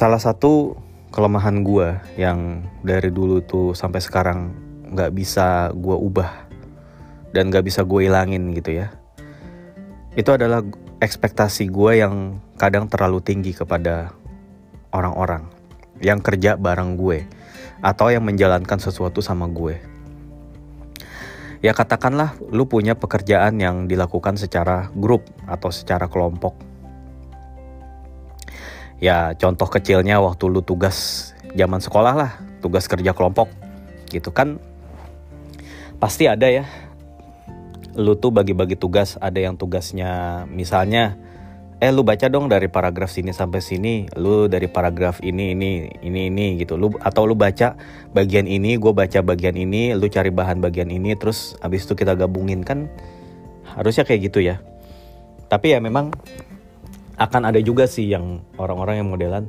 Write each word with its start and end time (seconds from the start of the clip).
salah 0.00 0.16
satu 0.16 0.80
kelemahan 1.12 1.60
gue 1.60 1.92
yang 2.16 2.64
dari 2.80 3.12
dulu 3.12 3.44
tuh 3.44 3.76
sampai 3.76 4.00
sekarang 4.00 4.48
nggak 4.96 5.12
bisa 5.12 5.76
gue 5.76 5.92
ubah 5.92 6.48
dan 7.36 7.52
nggak 7.52 7.68
bisa 7.68 7.84
gue 7.84 8.08
hilangin 8.08 8.48
gitu 8.56 8.80
ya 8.80 8.88
itu 10.16 10.32
adalah 10.32 10.64
ekspektasi 11.04 11.68
gue 11.68 12.00
yang 12.00 12.40
kadang 12.56 12.88
terlalu 12.88 13.20
tinggi 13.20 13.52
kepada 13.52 14.16
orang-orang 14.88 15.44
yang 16.00 16.24
kerja 16.24 16.56
bareng 16.56 16.96
gue 16.96 17.28
atau 17.84 18.08
yang 18.08 18.24
menjalankan 18.24 18.80
sesuatu 18.80 19.20
sama 19.20 19.52
gue. 19.52 19.80
Ya 21.60 21.76
katakanlah 21.76 22.40
lu 22.48 22.64
punya 22.64 22.96
pekerjaan 22.96 23.60
yang 23.60 23.84
dilakukan 23.84 24.40
secara 24.40 24.88
grup 24.96 25.28
atau 25.44 25.68
secara 25.68 26.08
kelompok 26.08 26.69
ya 29.00 29.32
contoh 29.34 29.66
kecilnya 29.66 30.20
waktu 30.20 30.44
lu 30.52 30.60
tugas 30.60 31.32
zaman 31.56 31.80
sekolah 31.80 32.14
lah 32.14 32.30
tugas 32.60 32.86
kerja 32.86 33.16
kelompok 33.16 33.48
gitu 34.12 34.30
kan. 34.30 34.60
Pasti 36.00 36.28
ada 36.28 36.48
ya 36.48 36.64
lu 37.98 38.14
tuh 38.14 38.30
bagi-bagi 38.30 38.78
tugas 38.78 39.18
ada 39.18 39.40
yang 39.42 39.58
tugasnya 39.58 40.44
misalnya 40.46 41.18
eh 41.80 41.90
lu 41.90 42.04
baca 42.04 42.28
dong 42.28 42.46
dari 42.46 42.68
paragraf 42.68 43.08
sini 43.08 43.32
sampai 43.32 43.64
sini 43.64 44.04
lu 44.20 44.46
dari 44.46 44.68
paragraf 44.68 45.24
ini 45.24 45.56
ini 45.56 45.88
ini 46.04 46.28
ini 46.28 46.46
gitu. 46.60 46.76
Lu 46.76 46.92
atau 47.00 47.24
lu 47.24 47.32
baca 47.32 47.74
bagian 48.12 48.44
ini 48.44 48.76
gue 48.76 48.92
baca 48.92 49.24
bagian 49.24 49.56
ini 49.56 49.96
lu 49.96 50.06
cari 50.12 50.28
bahan 50.28 50.60
bagian 50.60 50.92
ini 50.92 51.16
terus 51.16 51.56
abis 51.64 51.88
itu 51.88 51.96
kita 51.96 52.14
gabungin 52.14 52.60
kan. 52.60 52.92
Harusnya 53.64 54.04
kayak 54.04 54.28
gitu 54.28 54.44
ya. 54.44 54.60
Tapi 55.48 55.72
ya 55.74 55.80
memang 55.80 56.12
akan 57.20 57.52
ada 57.52 57.60
juga 57.60 57.84
sih 57.84 58.08
yang 58.08 58.40
orang-orang 58.56 59.04
yang 59.04 59.08
modelan 59.12 59.44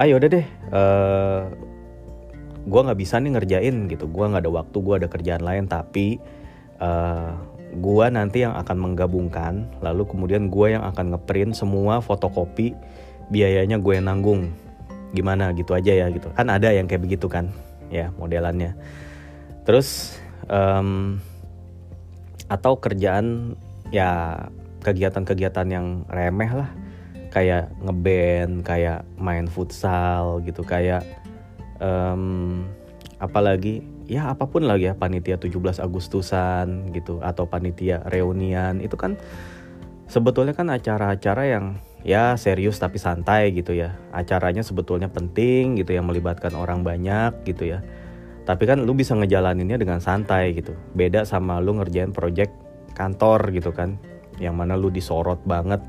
ayo 0.00 0.16
ah, 0.16 0.18
udah 0.18 0.28
deh 0.32 0.46
uh, 0.72 0.80
eh, 0.80 1.40
gue 2.62 2.80
nggak 2.80 2.98
bisa 2.98 3.18
nih 3.18 3.32
ngerjain 3.34 3.76
gitu. 3.90 4.06
Gue 4.06 4.24
nggak 4.30 4.46
ada 4.46 4.52
waktu 4.52 4.76
gue 4.78 4.94
ada 5.02 5.08
kerjaan 5.10 5.42
lain 5.42 5.66
tapi 5.66 6.22
uh, 6.78 6.86
eh, 6.86 7.30
gue 7.72 8.06
nanti 8.12 8.44
yang 8.44 8.54
akan 8.54 8.76
menggabungkan 8.78 9.66
lalu 9.80 10.04
kemudian 10.06 10.52
gue 10.52 10.76
yang 10.76 10.84
akan 10.84 11.16
ngeprint 11.16 11.56
semua 11.56 11.98
fotokopi 12.04 12.76
biayanya 13.32 13.82
gue 13.82 13.98
nanggung. 13.98 14.54
Gimana? 15.12 15.50
Gitu 15.52 15.74
aja 15.74 15.92
ya 15.92 16.06
gitu. 16.08 16.30
Kan 16.32 16.48
ada 16.48 16.70
yang 16.70 16.86
kayak 16.86 17.02
begitu 17.02 17.26
kan 17.26 17.50
ya 17.90 18.14
modelannya. 18.16 18.78
Terus 19.66 20.16
um, 20.46 21.18
atau 22.46 22.78
kerjaan 22.78 23.56
ya 23.92 24.38
kegiatan-kegiatan 24.82 25.66
yang 25.70 25.86
remeh 26.10 26.50
lah 26.52 26.70
kayak 27.32 27.72
ngeband 27.80 28.60
kayak 28.60 29.08
main 29.16 29.48
futsal 29.48 30.44
gitu 30.44 30.60
kayak 30.60 31.02
um, 31.80 32.62
apalagi 33.16 33.80
ya 34.04 34.28
apa 34.28 34.44
pun 34.44 34.68
lagi 34.68 34.92
ya 34.92 34.94
panitia 34.94 35.40
17 35.40 35.80
Agustusan 35.80 36.92
gitu 36.92 37.24
atau 37.24 37.48
panitia 37.48 38.04
reunian 38.12 38.84
itu 38.84 38.94
kan 39.00 39.16
sebetulnya 40.12 40.52
kan 40.52 40.68
acara-acara 40.68 41.48
yang 41.48 41.80
ya 42.04 42.34
serius 42.36 42.76
tapi 42.76 43.00
santai 43.00 43.54
gitu 43.56 43.72
ya. 43.72 43.96
Acaranya 44.12 44.60
sebetulnya 44.60 45.08
penting 45.08 45.80
gitu 45.80 45.96
yang 45.96 46.04
melibatkan 46.04 46.52
orang 46.52 46.84
banyak 46.84 47.32
gitu 47.48 47.72
ya. 47.72 47.80
Tapi 48.42 48.66
kan 48.66 48.82
lu 48.82 48.92
bisa 48.92 49.14
ngejalaninnya 49.14 49.78
dengan 49.78 50.02
santai 50.02 50.52
gitu. 50.52 50.74
Beda 50.92 51.22
sama 51.22 51.62
lu 51.62 51.78
ngerjain 51.78 52.10
project 52.10 52.52
kantor 52.92 53.54
gitu 53.56 53.72
kan 53.72 53.96
yang 54.36 54.58
mana 54.58 54.76
lu 54.76 54.92
disorot 54.92 55.40
banget 55.46 55.80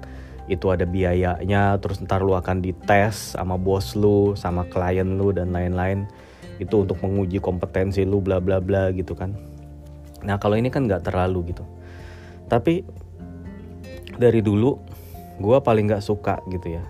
itu 0.51 0.67
ada 0.71 0.83
biayanya 0.83 1.79
terus 1.79 2.03
ntar 2.03 2.19
lu 2.19 2.35
akan 2.35 2.59
dites 2.59 3.35
sama 3.39 3.55
bos 3.55 3.95
lu 3.95 4.35
sama 4.35 4.67
klien 4.67 5.07
lu 5.07 5.31
dan 5.31 5.55
lain-lain. 5.55 6.07
Itu 6.61 6.85
untuk 6.85 7.01
menguji 7.01 7.39
kompetensi 7.39 8.03
lu 8.03 8.19
bla 8.19 8.43
bla 8.43 8.59
bla 8.59 8.91
gitu 8.91 9.15
kan. 9.15 9.33
Nah 10.23 10.39
kalau 10.39 10.59
ini 10.59 10.67
kan 10.71 10.87
nggak 10.87 11.07
terlalu 11.07 11.55
gitu. 11.55 11.63
Tapi 12.47 12.83
dari 14.19 14.43
dulu 14.43 14.77
gue 15.41 15.57
paling 15.59 15.89
nggak 15.89 16.05
suka 16.05 16.37
gitu 16.53 16.77
ya 16.77 16.83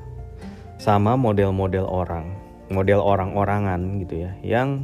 sama 0.76 1.16
model-model 1.16 1.88
orang 1.88 2.36
model 2.68 3.00
orang-orangan 3.00 4.04
gitu 4.04 4.28
ya 4.28 4.36
yang 4.44 4.84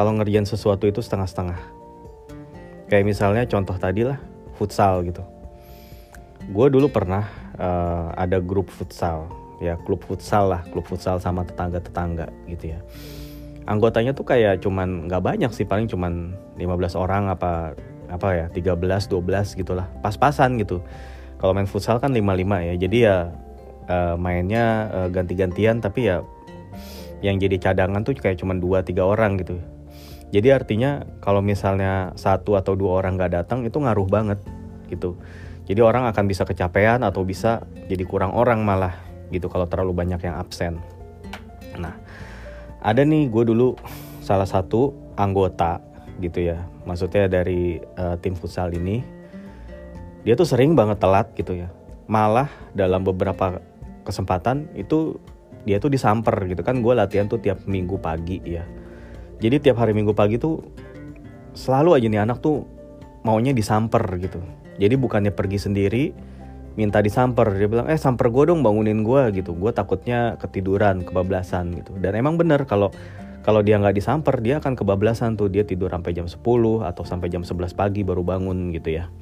kalau 0.00 0.16
ngerjain 0.16 0.48
sesuatu 0.48 0.88
itu 0.88 1.04
setengah-setengah. 1.04 1.60
Kayak 2.88 3.04
misalnya 3.04 3.44
contoh 3.44 3.76
tadi 3.76 4.08
lah 4.08 4.16
futsal 4.56 5.04
gitu. 5.04 5.20
Gue 6.48 6.72
dulu 6.72 6.88
pernah 6.88 7.28
uh, 7.60 8.10
ada 8.16 8.40
grup 8.40 8.72
futsal. 8.72 9.28
Ya 9.60 9.76
klub 9.84 10.00
futsal 10.00 10.48
lah 10.56 10.64
klub 10.72 10.88
futsal 10.88 11.20
sama 11.20 11.44
tetangga-tetangga 11.44 12.32
gitu 12.48 12.72
ya. 12.72 12.80
Anggotanya 13.68 14.16
tuh 14.16 14.24
kayak 14.24 14.64
cuman 14.64 15.06
nggak 15.06 15.20
banyak 15.20 15.52
sih 15.52 15.68
paling 15.68 15.86
cuman 15.86 16.32
15 16.56 16.96
orang 16.96 17.28
apa 17.28 17.76
apa 18.08 18.28
ya 18.34 18.46
13 18.48 18.80
12 18.80 19.60
gitulah 19.60 19.86
pas-pasan 20.00 20.56
gitu. 20.56 20.80
Kalau 21.36 21.52
main 21.52 21.68
futsal 21.68 22.00
kan 22.00 22.16
55 22.16 22.68
ya 22.72 22.74
jadi 22.80 22.98
ya 23.04 23.16
uh, 23.86 24.16
mainnya 24.16 24.88
uh, 24.90 25.08
ganti-gantian 25.12 25.84
tapi 25.84 26.08
ya 26.08 26.24
yang 27.20 27.36
jadi 27.36 27.60
cadangan 27.60 28.00
tuh 28.00 28.16
kayak 28.16 28.40
cuman 28.40 28.64
2 28.64 28.80
3 28.80 28.96
orang 29.04 29.36
gitu. 29.44 29.60
Jadi 30.30 30.48
artinya 30.54 31.04
kalau 31.20 31.42
misalnya 31.42 32.14
satu 32.14 32.54
atau 32.54 32.78
dua 32.78 33.02
orang 33.02 33.18
nggak 33.18 33.34
datang 33.34 33.66
itu 33.66 33.82
ngaruh 33.82 34.06
banget 34.06 34.38
gitu 34.86 35.18
jadi 35.70 35.86
orang 35.86 36.10
akan 36.10 36.26
bisa 36.26 36.42
kecapean 36.42 37.06
atau 37.06 37.22
bisa 37.22 37.62
jadi 37.86 38.02
kurang 38.02 38.34
orang 38.34 38.66
malah 38.66 38.98
gitu 39.30 39.46
kalau 39.46 39.70
terlalu 39.70 39.94
banyak 39.94 40.18
yang 40.26 40.34
absen. 40.34 40.82
Nah, 41.78 41.94
ada 42.82 43.06
nih 43.06 43.30
gue 43.30 43.54
dulu 43.54 43.78
salah 44.18 44.50
satu 44.50 44.90
anggota 45.14 45.78
gitu 46.18 46.42
ya. 46.42 46.66
Maksudnya 46.90 47.30
dari 47.30 47.78
uh, 47.78 48.18
tim 48.18 48.34
futsal 48.34 48.74
ini 48.74 48.98
dia 50.26 50.34
tuh 50.34 50.42
sering 50.42 50.74
banget 50.74 50.98
telat 50.98 51.30
gitu 51.38 51.54
ya. 51.54 51.70
Malah 52.10 52.50
dalam 52.74 53.06
beberapa 53.06 53.62
kesempatan 54.02 54.74
itu 54.74 55.22
dia 55.62 55.78
tuh 55.78 55.94
disamper 55.94 56.34
gitu 56.50 56.66
kan 56.66 56.82
gue 56.82 56.98
latihan 56.98 57.30
tuh 57.30 57.38
tiap 57.38 57.62
minggu 57.70 57.94
pagi 58.02 58.42
ya. 58.42 58.66
Jadi 59.38 59.70
tiap 59.70 59.78
hari 59.78 59.94
minggu 59.94 60.18
pagi 60.18 60.34
tuh 60.34 60.66
selalu 61.54 61.94
aja 61.94 62.10
nih 62.10 62.26
anak 62.26 62.42
tuh 62.42 62.66
maunya 63.22 63.54
disamper 63.54 64.02
gitu 64.18 64.42
jadi 64.80 64.96
bukannya 64.96 65.36
pergi 65.36 65.60
sendiri 65.60 66.04
minta 66.80 67.04
disamper. 67.04 67.52
Dia 67.52 67.68
bilang 67.68 67.86
eh 67.92 68.00
samper 68.00 68.32
gue 68.32 68.48
dong 68.48 68.64
bangunin 68.64 69.04
gue 69.04 69.22
gitu. 69.36 69.52
Gue 69.52 69.76
takutnya 69.76 70.40
ketiduran 70.40 71.04
kebablasan 71.04 71.76
gitu. 71.76 72.00
Dan 72.00 72.16
emang 72.16 72.40
bener 72.40 72.64
kalau 72.64 72.88
kalau 73.44 73.60
dia 73.60 73.76
nggak 73.76 73.96
disamper 73.96 74.40
dia 74.40 74.56
akan 74.56 74.72
kebablasan 74.80 75.36
tuh. 75.36 75.52
Dia 75.52 75.68
tidur 75.68 75.92
sampai 75.92 76.16
jam 76.16 76.24
10 76.24 76.40
atau 76.88 77.02
sampai 77.04 77.28
jam 77.28 77.44
11 77.44 77.76
pagi 77.76 78.00
baru 78.00 78.24
bangun 78.24 78.72
gitu 78.72 78.96
ya. 78.96 79.12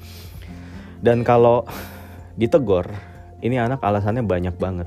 Dan 1.02 1.26
kalau 1.26 1.66
ditegor 2.38 2.94
ini 3.42 3.58
anak 3.58 3.82
alasannya 3.82 4.22
banyak 4.22 4.54
banget 4.54 4.86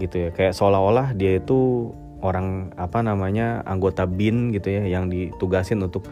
gitu 0.00 0.16
ya. 0.16 0.28
Kayak 0.32 0.56
seolah-olah 0.56 1.12
dia 1.12 1.36
itu 1.36 1.92
orang 2.24 2.72
apa 2.78 3.04
namanya 3.04 3.66
anggota 3.68 4.08
bin 4.08 4.54
gitu 4.54 4.70
ya 4.70 4.86
yang 4.86 5.10
ditugasin 5.10 5.82
untuk 5.82 6.06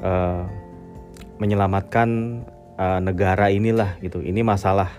uh, 0.00 0.48
menyelamatkan 1.36 2.40
uh, 2.78 3.00
negara 3.02 3.50
inilah 3.50 3.98
gitu. 4.02 4.20
Ini 4.22 4.42
masalah 4.42 4.90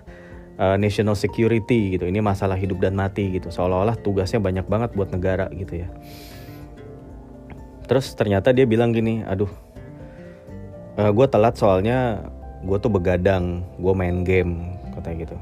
uh, 0.60 0.76
national 0.80 1.16
security 1.16 1.96
gitu. 1.96 2.08
Ini 2.08 2.20
masalah 2.24 2.60
hidup 2.60 2.82
dan 2.84 2.96
mati 2.96 3.36
gitu. 3.36 3.52
Seolah-olah 3.52 4.00
tugasnya 4.00 4.40
banyak 4.42 4.66
banget 4.68 4.92
buat 4.96 5.10
negara 5.12 5.48
gitu 5.54 5.86
ya. 5.86 5.90
Terus 7.86 8.18
ternyata 8.18 8.50
dia 8.50 8.66
bilang 8.66 8.90
gini 8.90 9.22
aduh 9.22 9.50
uh, 10.98 11.12
gue 11.14 11.28
telat 11.30 11.54
soalnya 11.54 12.26
gue 12.66 12.78
tuh 12.82 12.90
begadang 12.90 13.62
gue 13.78 13.94
main 13.94 14.26
game 14.26 14.74
katanya 14.98 15.18
gitu. 15.30 15.38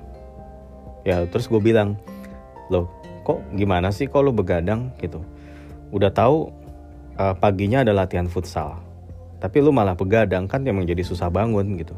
Ya 1.08 1.24
terus 1.28 1.48
gue 1.48 1.60
bilang 1.60 1.96
loh 2.68 2.92
kok 3.24 3.40
gimana 3.56 3.92
sih 3.96 4.12
kalau 4.12 4.36
begadang? 4.36 4.92
Gitu. 5.00 5.24
Udah 5.94 6.12
tahu 6.12 6.52
uh, 7.16 7.36
paginya 7.38 7.86
ada 7.86 7.96
latihan 7.96 8.28
futsal 8.28 8.84
tapi 9.44 9.60
lu 9.60 9.76
malah 9.76 9.92
begadang 9.92 10.48
kan 10.48 10.64
yang 10.64 10.80
menjadi 10.80 11.04
susah 11.04 11.28
bangun 11.28 11.76
gitu 11.76 11.92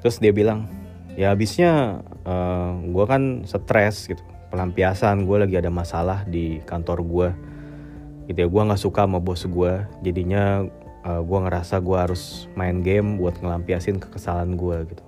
terus 0.00 0.16
dia 0.18 0.32
bilang 0.32 0.66
ya 1.14 1.32
habisnya 1.32 2.02
uh, 2.24 2.32
eh, 2.32 2.72
gue 2.90 3.04
kan 3.04 3.22
stres 3.44 4.08
gitu. 4.10 4.22
Pelampiasan 4.50 5.30
gue 5.30 5.46
lagi 5.46 5.54
ada 5.62 5.70
masalah 5.70 6.26
di 6.26 6.58
kantor 6.66 6.98
gue 7.06 7.28
gitu 8.26 8.46
ya 8.46 8.48
gue 8.50 8.62
nggak 8.62 8.82
suka 8.82 9.06
sama 9.06 9.18
bos 9.22 9.42
gue 9.46 9.72
jadinya 10.02 10.66
uh, 11.06 11.10
eh, 11.18 11.20
gue 11.22 11.38
ngerasa 11.38 11.78
gue 11.78 11.98
harus 11.98 12.50
main 12.58 12.82
game 12.82 13.18
buat 13.20 13.38
ngelampiasin 13.38 14.02
kekesalan 14.02 14.58
gue 14.58 14.76
gitu. 14.94 15.04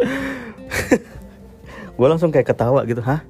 Gue 2.00 2.08
langsung 2.08 2.32
kayak 2.32 2.56
ketawa 2.56 2.80
gitu 2.88 3.04
hah? 3.04 3.20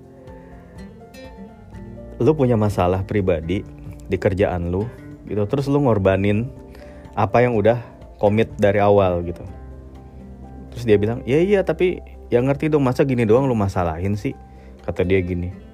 Lu 2.23 2.39
punya 2.39 2.55
masalah 2.55 3.03
pribadi 3.03 3.67
di 4.07 4.15
kerjaan 4.15 4.71
lu 4.71 4.87
gitu. 5.27 5.43
Terus 5.51 5.67
lu 5.67 5.83
ngorbanin 5.83 6.47
apa 7.19 7.43
yang 7.43 7.59
udah 7.59 7.83
komit 8.23 8.55
dari 8.63 8.79
awal 8.79 9.27
gitu 9.27 9.43
terus 10.71 10.87
dia 10.87 10.97
bilang 10.97 11.21
ya 11.27 11.43
iya 11.43 11.61
tapi 11.67 12.03
yang 12.31 12.47
ngerti 12.47 12.71
dong 12.71 12.87
masa 12.87 13.03
gini 13.03 13.27
doang 13.27 13.51
lu 13.51 13.59
masalahin 13.59 14.15
sih? 14.15 14.35
Kata 14.81 15.05
dia 15.05 15.21
gini 15.21 15.71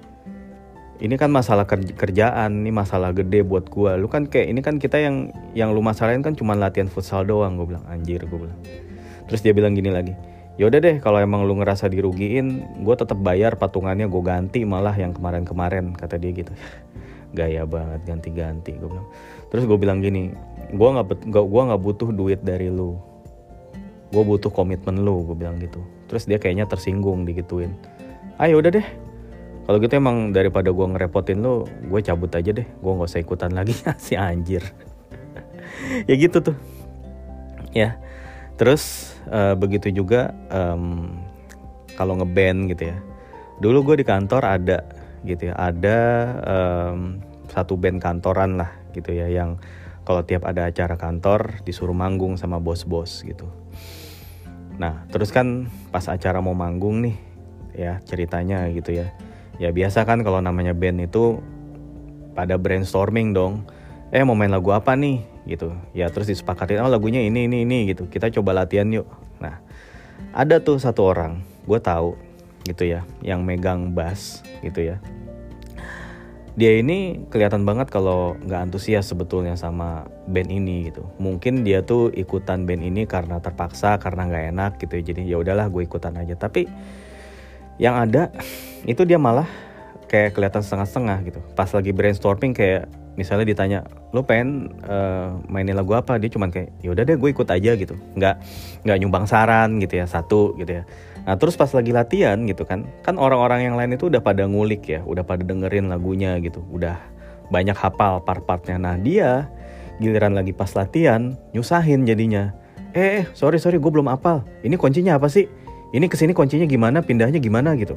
ini 0.97 1.13
kan 1.13 1.29
masalah 1.29 1.69
kerjaan 1.69 2.65
ini 2.65 2.73
masalah 2.73 3.13
gede 3.13 3.45
buat 3.45 3.69
gue 3.69 3.91
lu 4.01 4.09
kan 4.09 4.25
kayak 4.25 4.49
ini 4.49 4.61
kan 4.65 4.81
kita 4.81 4.97
yang 4.97 5.29
yang 5.53 5.69
lu 5.69 5.81
masalahin 5.85 6.25
kan 6.25 6.33
cuma 6.33 6.57
latihan 6.57 6.89
futsal 6.89 7.21
doang 7.21 7.57
gue 7.57 7.69
bilang. 7.69 7.85
Anjir 7.85 8.25
gue 8.25 8.39
bilang. 8.39 8.57
Terus 9.29 9.45
dia 9.45 9.53
bilang 9.53 9.77
gini 9.77 9.93
lagi 9.93 10.13
yaudah 10.57 10.81
deh 10.81 10.97
kalau 10.97 11.21
emang 11.21 11.45
lu 11.45 11.53
ngerasa 11.61 11.85
dirugiin 11.85 12.65
gue 12.81 12.95
tetap 12.97 13.21
bayar 13.21 13.61
patungannya 13.61 14.09
gue 14.09 14.23
ganti 14.25 14.65
malah 14.65 14.97
yang 14.97 15.13
kemarin-kemarin 15.13 15.93
kata 15.93 16.17
dia 16.17 16.33
gitu. 16.33 16.49
Gaya 17.37 17.69
banget 17.69 18.01
ganti-ganti 18.09 18.73
gue 18.73 18.89
bilang. 18.89 19.07
Terus 19.53 19.63
gue 19.69 19.77
bilang 19.77 20.01
gini 20.01 20.33
gue 20.73 20.89
nggak 20.89 21.29
gue 21.29 21.61
nggak 21.69 21.81
butuh 21.81 22.09
duit 22.09 22.41
dari 22.41 22.73
lu 22.73 22.97
gue 24.07 24.23
butuh 24.23 24.51
komitmen 24.51 25.03
lu 25.03 25.27
gue 25.27 25.35
bilang 25.35 25.59
gitu. 25.59 25.83
Terus 26.07 26.23
dia 26.23 26.39
kayaknya 26.39 26.67
tersinggung 26.67 27.27
digituin. 27.27 27.75
Ayo 28.39 28.63
udah 28.63 28.71
deh. 28.71 28.87
Kalau 29.67 29.77
gitu 29.83 29.99
emang 29.99 30.31
daripada 30.31 30.71
gue 30.71 30.85
ngerepotin 30.87 31.43
lu 31.43 31.67
gue 31.67 31.99
cabut 31.99 32.31
aja 32.31 32.51
deh. 32.55 32.67
Gue 32.79 32.91
nggak 32.95 33.09
usah 33.11 33.21
ikutan 33.21 33.51
lagi 33.51 33.75
si 34.05 34.15
anjir. 34.15 34.63
Ya 36.07 36.15
gitu 36.15 36.39
tuh. 36.39 36.57
Ya. 37.75 37.99
Terus 38.55 39.13
uh, 39.29 39.53
begitu 39.53 39.91
juga 39.91 40.33
um, 40.49 41.19
kalau 41.99 42.15
ngeband 42.17 42.71
gitu 42.71 42.95
ya. 42.95 42.97
Dulu 43.59 43.91
gue 43.91 43.95
di 44.01 44.05
kantor 44.07 44.43
ada 44.47 44.87
gitu 45.27 45.51
ya. 45.51 45.53
Ada 45.59 45.99
um, 46.47 47.19
satu 47.51 47.75
band 47.75 47.99
kantoran 47.99 48.55
lah 48.55 48.71
gitu 48.95 49.13
ya 49.13 49.27
yang 49.29 49.59
kalau 50.07 50.23
tiap 50.23 50.47
ada 50.47 50.71
acara 50.71 50.95
kantor 50.95 51.59
disuruh 51.67 51.91
manggung 51.91 52.39
sama 52.39 52.63
bos-bos 52.63 53.27
gitu 53.27 53.47
nah 54.77 55.05
terus 55.09 55.33
kan 55.33 55.65
pas 55.89 56.05
acara 56.05 56.37
mau 56.37 56.53
manggung 56.53 57.01
nih 57.01 57.17
ya 57.77 58.01
ceritanya 58.05 58.65
gitu 58.73 58.93
ya. 58.97 59.13
Ya 59.57 59.73
biasa 59.73 60.05
kan 60.05 60.21
kalau 60.21 60.37
namanya 60.37 60.77
band 60.77 61.01
itu 61.01 61.41
pada 62.37 62.57
brainstorming 62.61 63.33
dong. 63.33 63.65
Eh 64.13 64.21
mau 64.21 64.37
main 64.37 64.53
lagu 64.53 64.69
apa 64.73 64.93
nih? 64.93 65.25
Gitu. 65.49 65.73
Ya 65.97 66.09
terus 66.13 66.29
disepakatin 66.29 66.81
oh 66.81 66.89
lagunya 66.89 67.21
ini 67.25 67.49
ini 67.49 67.65
ini 67.65 67.89
gitu. 67.89 68.05
Kita 68.09 68.29
coba 68.29 68.65
latihan 68.65 68.89
yuk. 68.89 69.09
Nah 69.41 69.61
ada 70.33 70.61
tuh 70.61 70.77
satu 70.81 71.09
orang 71.09 71.41
gue 71.65 71.79
tahu 71.81 72.15
gitu 72.67 72.83
ya 72.87 73.01
yang 73.23 73.43
megang 73.43 73.95
bass 73.95 74.43
gitu 74.59 74.93
ya 74.93 74.97
dia 76.57 76.81
ini 76.81 77.21
kelihatan 77.29 77.69
banget 77.69 77.93
kalau 77.93 78.33
nggak 78.41 78.73
antusias 78.73 79.05
sebetulnya 79.05 79.53
sama 79.53 80.09
band 80.25 80.49
ini 80.49 80.89
gitu. 80.89 81.05
Mungkin 81.21 81.61
dia 81.61 81.85
tuh 81.85 82.09
ikutan 82.09 82.65
band 82.65 82.81
ini 82.81 83.05
karena 83.05 83.37
terpaksa 83.37 84.01
karena 84.01 84.25
nggak 84.25 84.45
enak 84.57 84.71
gitu 84.81 84.97
ya. 84.97 85.03
Jadi 85.13 85.21
ya 85.29 85.37
udahlah 85.37 85.69
gue 85.69 85.85
ikutan 85.85 86.17
aja. 86.17 86.33
Tapi 86.33 86.65
yang 87.77 87.93
ada 87.93 88.33
itu 88.89 89.05
dia 89.05 89.21
malah 89.21 89.45
kayak 90.09 90.33
kelihatan 90.33 90.65
setengah-setengah 90.65 91.17
gitu. 91.29 91.39
Pas 91.53 91.69
lagi 91.69 91.93
brainstorming 91.93 92.57
kayak 92.57 92.89
misalnya 93.13 93.45
ditanya 93.45 93.79
lo 94.09 94.25
pengen 94.25 94.73
uh, 94.89 95.37
mainin 95.45 95.77
lagu 95.77 95.93
apa? 95.93 96.17
Dia 96.17 96.33
cuman 96.33 96.49
kayak 96.49 96.73
yaudah 96.81 97.05
deh 97.05 97.21
gue 97.21 97.29
ikut 97.37 97.45
aja 97.53 97.77
gitu. 97.77 97.93
Nggak 98.17 98.35
nggak 98.81 98.97
nyumbang 99.05 99.29
saran 99.29 99.77
gitu 99.77 100.01
ya 100.01 100.09
satu 100.09 100.57
gitu 100.57 100.81
ya 100.81 100.89
nah 101.27 101.35
terus 101.35 101.59
pas 101.59 101.67
lagi 101.75 101.91
latihan 101.91 102.39
gitu 102.47 102.63
kan 102.63 102.87
kan 103.03 103.19
orang-orang 103.19 103.67
yang 103.67 103.75
lain 103.75 103.99
itu 103.99 104.07
udah 104.07 104.23
pada 104.23 104.47
ngulik 104.47 104.87
ya 104.87 105.03
udah 105.03 105.27
pada 105.27 105.43
dengerin 105.43 105.91
lagunya 105.91 106.39
gitu 106.39 106.63
udah 106.71 107.17
banyak 107.49 107.75
hafal 107.75 108.23
part-partnya. 108.23 108.77
Nah 108.79 108.95
dia 108.99 109.47
giliran 109.97 110.35
lagi 110.35 110.53
pas 110.53 110.71
latihan 110.75 111.35
nyusahin 111.55 112.05
jadinya. 112.05 112.53
Eh, 112.95 113.23
eh 113.23 113.25
sorry 113.33 113.59
sorry 113.59 113.79
gue 113.79 113.91
belum 113.91 114.11
hafal. 114.11 114.43
Ini 114.63 114.75
kuncinya 114.75 115.17
apa 115.17 115.31
sih? 115.31 115.47
Ini 115.95 116.05
ke 116.11 116.19
sini 116.19 116.35
kuncinya 116.35 116.67
gimana 116.67 116.99
pindahnya 116.99 117.39
gimana? 117.39 117.73
gitu. 117.79 117.95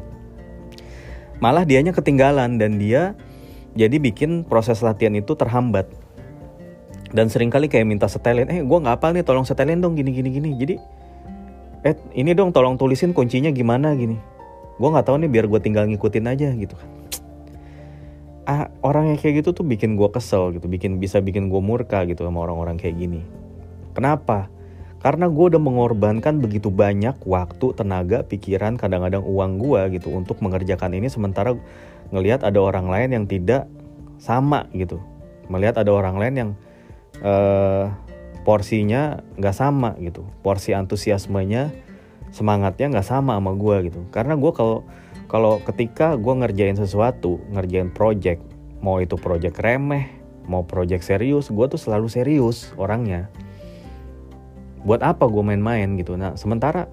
Malah 1.42 1.64
dianya 1.64 1.90
ketinggalan 1.90 2.60
dan 2.60 2.78
dia 2.78 3.16
jadi 3.74 3.96
bikin 3.96 4.44
proses 4.46 4.84
latihan 4.84 5.14
itu 5.16 5.34
terhambat. 5.34 5.88
Dan 7.10 7.26
sering 7.26 7.50
kali 7.50 7.66
kayak 7.66 7.90
minta 7.90 8.06
setelin 8.06 8.46
eh 8.46 8.62
gue 8.62 8.78
nggak 8.78 9.02
apal 9.02 9.10
nih 9.10 9.26
tolong 9.26 9.42
setelin 9.42 9.82
dong 9.82 9.98
gini 9.98 10.14
gini 10.14 10.30
gini. 10.30 10.50
Jadi 10.54 10.74
eh 11.80 11.96
ini 12.12 12.36
dong 12.36 12.52
tolong 12.52 12.76
tulisin 12.76 13.16
kuncinya 13.16 13.48
gimana 13.48 13.96
gini. 13.96 14.20
Gue 14.76 14.88
nggak 14.88 15.06
tahu 15.08 15.16
nih 15.24 15.30
biar 15.32 15.46
gue 15.48 15.60
tinggal 15.60 15.84
ngikutin 15.88 16.26
aja 16.28 16.48
gitu 16.56 16.74
kan. 16.76 16.88
Ah, 18.50 18.66
orang 18.82 19.14
yang 19.14 19.18
kayak 19.20 19.44
gitu 19.44 19.54
tuh 19.54 19.62
bikin 19.62 19.94
gue 19.94 20.10
kesel 20.10 20.50
gitu 20.56 20.66
bikin 20.66 20.98
bisa 20.98 21.22
bikin 21.22 21.46
gue 21.52 21.62
murka 21.62 22.02
gitu 22.08 22.26
sama 22.26 22.42
orang-orang 22.42 22.80
kayak 22.80 22.98
gini. 22.98 23.22
Kenapa? 23.94 24.50
Karena 25.00 25.32
gue 25.32 25.44
udah 25.54 25.62
mengorbankan 25.62 26.44
begitu 26.44 26.68
banyak 26.68 27.16
waktu, 27.24 27.72
tenaga, 27.72 28.20
pikiran, 28.20 28.76
kadang-kadang 28.76 29.24
uang 29.24 29.56
gue 29.56 29.96
gitu 29.96 30.12
untuk 30.12 30.44
mengerjakan 30.44 30.92
ini 30.92 31.08
sementara 31.08 31.56
ngelihat 32.10 32.44
ada 32.44 32.60
orang 32.60 32.90
lain 32.90 33.10
yang 33.16 33.24
tidak 33.24 33.64
sama 34.20 34.68
gitu. 34.76 35.00
Melihat 35.48 35.80
ada 35.80 35.88
orang 35.94 36.20
lain 36.20 36.34
yang 36.36 36.50
uh, 37.24 37.88
porsinya 38.42 39.20
nggak 39.36 39.56
sama 39.56 39.96
gitu. 40.00 40.24
Porsi 40.40 40.72
antusiasmenya 40.72 41.72
semangatnya 42.30 42.98
nggak 42.98 43.08
sama 43.08 43.36
sama 43.36 43.52
gue 43.54 43.90
gitu. 43.90 44.00
Karena 44.14 44.38
gue 44.38 44.52
kalau 44.54 44.86
kalau 45.30 45.62
ketika 45.62 46.18
gue 46.18 46.34
ngerjain 46.34 46.74
sesuatu 46.74 47.38
ngerjain 47.54 47.92
project 47.92 48.42
mau 48.80 48.98
itu 48.98 49.14
project 49.20 49.60
remeh 49.60 50.08
mau 50.48 50.64
project 50.64 51.06
serius 51.06 51.52
gue 51.52 51.66
tuh 51.70 51.78
selalu 51.78 52.06
serius 52.10 52.72
orangnya. 52.80 53.28
Buat 54.82 55.04
apa 55.04 55.28
gue 55.28 55.44
main-main 55.44 56.00
gitu? 56.00 56.16
Nah 56.16 56.34
sementara 56.40 56.88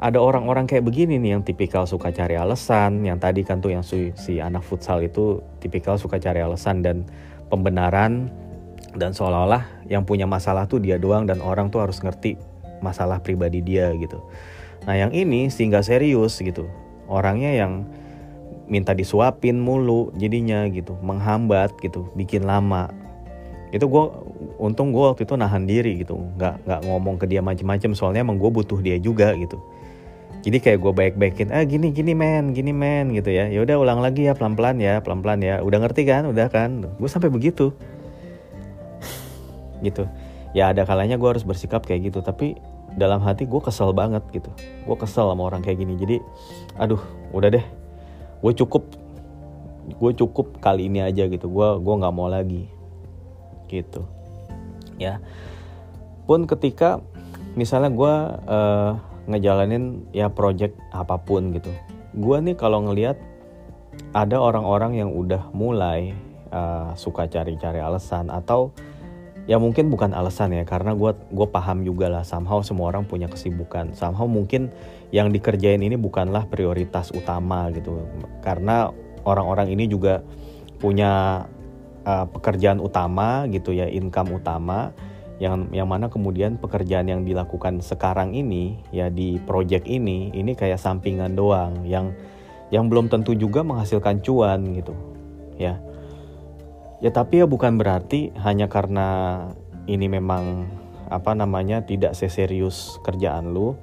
ada 0.00 0.16
orang-orang 0.16 0.64
kayak 0.64 0.88
begini 0.88 1.20
nih 1.20 1.36
yang 1.36 1.42
tipikal 1.44 1.84
suka 1.84 2.08
cari 2.08 2.36
alasan. 2.36 3.04
Yang 3.04 3.18
tadi 3.20 3.40
kan 3.44 3.60
tuh 3.60 3.72
yang 3.72 3.84
si, 3.84 4.12
si 4.16 4.40
anak 4.40 4.64
futsal 4.64 5.04
itu 5.04 5.44
tipikal 5.60 6.00
suka 6.00 6.16
cari 6.16 6.40
alasan 6.40 6.80
dan 6.80 7.04
pembenaran 7.52 8.32
dan 8.96 9.14
seolah-olah 9.14 9.86
yang 9.86 10.02
punya 10.02 10.26
masalah 10.26 10.66
tuh 10.66 10.82
dia 10.82 10.98
doang 10.98 11.26
dan 11.26 11.38
orang 11.38 11.70
tuh 11.70 11.86
harus 11.86 12.02
ngerti 12.02 12.34
masalah 12.82 13.22
pribadi 13.22 13.62
dia 13.62 13.92
gitu. 13.94 14.18
Nah 14.88 14.96
yang 14.96 15.12
ini 15.12 15.52
sehingga 15.52 15.84
serius 15.84 16.40
gitu. 16.40 16.66
Orangnya 17.10 17.52
yang 17.52 17.86
minta 18.70 18.94
disuapin 18.94 19.58
mulu 19.58 20.14
jadinya 20.14 20.66
gitu 20.70 20.94
menghambat 21.02 21.74
gitu 21.82 22.10
bikin 22.14 22.46
lama. 22.46 22.90
Itu 23.70 23.86
gue 23.86 24.04
untung 24.58 24.90
gue 24.90 25.04
waktu 25.14 25.22
itu 25.26 25.34
nahan 25.38 25.66
diri 25.66 26.02
gitu 26.02 26.18
nggak 26.38 26.66
nggak 26.66 26.80
ngomong 26.86 27.18
ke 27.22 27.26
dia 27.30 27.42
macem-macem 27.42 27.94
soalnya 27.94 28.26
emang 28.26 28.38
gue 28.38 28.50
butuh 28.50 28.78
dia 28.82 28.98
juga 28.98 29.34
gitu. 29.38 29.58
Jadi 30.40 30.56
kayak 30.56 30.78
gue 30.80 30.92
baik-baikin 30.96 31.52
ah 31.52 31.62
gini 31.68 31.92
gini 31.92 32.16
men 32.16 32.56
gini 32.56 32.72
men 32.72 33.12
gitu 33.12 33.28
ya. 33.30 33.46
Ya 33.46 33.60
udah 33.62 33.76
ulang 33.76 34.00
lagi 34.00 34.26
ya 34.26 34.32
pelan-pelan 34.34 34.80
ya 34.80 34.98
pelan-pelan 35.04 35.44
ya. 35.44 35.54
Udah 35.60 35.78
ngerti 35.84 36.08
kan? 36.08 36.26
Udah 36.26 36.48
kan? 36.48 36.82
Gue 36.96 37.10
sampai 37.12 37.28
begitu 37.28 37.76
gitu. 39.80 40.08
Ya 40.56 40.70
ada 40.74 40.82
kalanya 40.82 41.14
gue 41.14 41.28
harus 41.30 41.46
bersikap 41.46 41.86
kayak 41.86 42.10
gitu 42.10 42.20
tapi 42.26 42.58
dalam 42.98 43.22
hati 43.22 43.46
gue 43.46 43.60
kesel 43.62 43.94
banget 43.94 44.22
gitu. 44.34 44.50
Gue 44.86 44.96
kesel 44.98 45.30
sama 45.30 45.42
orang 45.46 45.62
kayak 45.62 45.78
gini. 45.82 45.94
Jadi 45.94 46.16
aduh 46.78 47.00
udah 47.30 47.48
deh. 47.54 47.66
Gue 48.42 48.52
cukup 48.56 48.86
gue 49.90 50.12
cukup 50.14 50.58
kali 50.58 50.90
ini 50.90 51.02
aja 51.02 51.26
gitu. 51.30 51.46
Gue 51.46 51.78
gue 51.78 51.94
nggak 51.94 52.14
mau 52.14 52.26
lagi 52.26 52.66
gitu. 53.70 54.06
Ya. 54.98 55.22
Pun 56.26 56.46
ketika 56.50 56.98
misalnya 57.54 57.90
gue 57.90 58.14
uh, 58.50 58.90
ngejalanin 59.30 60.10
ya 60.10 60.30
project 60.30 60.74
apa 60.90 61.18
pun 61.22 61.54
gitu. 61.54 61.70
Gue 62.18 62.42
nih 62.42 62.58
kalau 62.58 62.82
ngelihat 62.90 63.18
ada 64.10 64.42
orang-orang 64.42 64.98
yang 64.98 65.10
udah 65.14 65.50
mulai 65.54 66.14
uh, 66.50 66.94
suka 66.98 67.30
cari-cari 67.30 67.78
alasan 67.78 68.30
atau 68.30 68.74
ya 69.50 69.58
mungkin 69.58 69.90
bukan 69.90 70.14
alasan 70.14 70.54
ya 70.54 70.62
karena 70.62 70.94
gue 70.94 71.10
gue 71.10 71.48
paham 71.50 71.82
juga 71.82 72.06
lah 72.06 72.22
somehow 72.22 72.62
semua 72.62 72.94
orang 72.94 73.02
punya 73.02 73.26
kesibukan. 73.26 73.98
Somehow 73.98 74.30
mungkin 74.30 74.70
yang 75.10 75.34
dikerjain 75.34 75.82
ini 75.82 75.98
bukanlah 75.98 76.46
prioritas 76.46 77.10
utama 77.10 77.66
gitu. 77.74 78.06
Karena 78.46 78.94
orang-orang 79.26 79.74
ini 79.74 79.90
juga 79.90 80.22
punya 80.78 81.44
uh, 82.06 82.26
pekerjaan 82.30 82.78
utama 82.78 83.50
gitu 83.50 83.74
ya 83.74 83.90
income 83.90 84.38
utama 84.38 84.94
yang 85.42 85.72
yang 85.74 85.88
mana 85.90 86.06
kemudian 86.12 86.60
pekerjaan 86.60 87.10
yang 87.10 87.26
dilakukan 87.26 87.82
sekarang 87.82 88.36
ini 88.36 88.78
ya 88.94 89.10
di 89.10 89.40
project 89.42 89.88
ini 89.90 90.30
ini 90.30 90.52
kayak 90.54 90.78
sampingan 90.78 91.34
doang 91.34 91.82
yang 91.88 92.12
yang 92.70 92.86
belum 92.86 93.10
tentu 93.10 93.34
juga 93.34 93.64
menghasilkan 93.64 94.20
cuan 94.20 94.62
gitu 94.76 94.92
ya 95.56 95.80
ya 97.00 97.10
tapi 97.12 97.40
ya 97.40 97.46
bukan 97.48 97.80
berarti 97.80 98.32
hanya 98.44 98.68
karena 98.68 99.08
ini 99.88 100.06
memang 100.06 100.68
apa 101.10 101.34
namanya 101.34 101.82
tidak 101.82 102.14
seserius 102.14 103.00
kerjaan 103.02 103.50
lu 103.50 103.74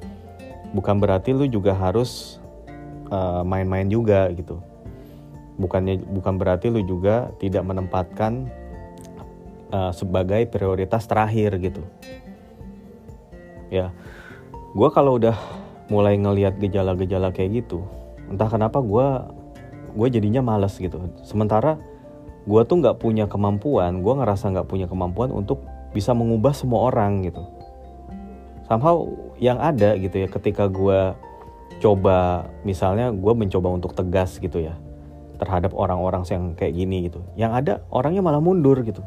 bukan 0.71 1.01
berarti 1.01 1.33
lu 1.35 1.49
juga 1.49 1.75
harus 1.75 2.39
eh, 3.11 3.43
main-main 3.43 3.87
uh, 3.87 3.91
juga 3.91 4.31
gitu. 4.31 4.61
Bukannya 5.57 6.05
bukan 6.05 6.37
berarti 6.37 6.69
lu 6.69 6.85
juga 6.85 7.33
tidak 7.41 7.65
menempatkan 7.65 8.45
uh, 9.73 9.89
sebagai 9.89 10.45
prioritas 10.53 11.09
terakhir 11.09 11.57
gitu. 11.57 11.81
Ya 13.73 13.89
gue 14.77 14.89
kalau 14.93 15.17
udah 15.17 15.33
mulai 15.89 16.13
ngelihat 16.19 16.61
gejala-gejala 16.61 17.33
kayak 17.33 17.63
gitu 17.63 17.81
entah 18.27 18.51
kenapa 18.51 18.83
gue 18.83 19.07
gue 19.97 20.07
jadinya 20.13 20.45
males 20.45 20.77
gitu. 20.77 21.09
Sementara 21.25 21.81
gue 22.47 22.61
tuh 22.63 22.79
nggak 22.79 22.97
punya 23.03 23.27
kemampuan 23.27 23.99
gue 23.99 24.13
ngerasa 24.15 24.55
nggak 24.55 24.67
punya 24.71 24.87
kemampuan 24.87 25.35
untuk 25.35 25.59
bisa 25.91 26.15
mengubah 26.15 26.55
semua 26.55 26.87
orang 26.87 27.27
gitu. 27.27 27.43
Somehow 28.67 29.07
yang 29.39 29.59
ada 29.59 29.95
gitu 29.99 30.23
ya 30.23 30.27
ketika 30.27 30.67
gue 30.71 31.15
coba 31.77 32.47
misalnya 32.63 33.13
gue 33.13 33.33
mencoba 33.35 33.69
untuk 33.71 33.93
tegas 33.93 34.39
gitu 34.39 34.63
ya 34.63 34.75
terhadap 35.37 35.71
orang-orang 35.77 36.25
yang 36.27 36.43
kayak 36.57 36.73
gini 36.73 37.11
gitu. 37.11 37.21
Yang 37.37 37.51
ada 37.53 37.73
orangnya 37.93 38.25
malah 38.25 38.41
mundur 38.41 38.81
gitu. 38.81 39.03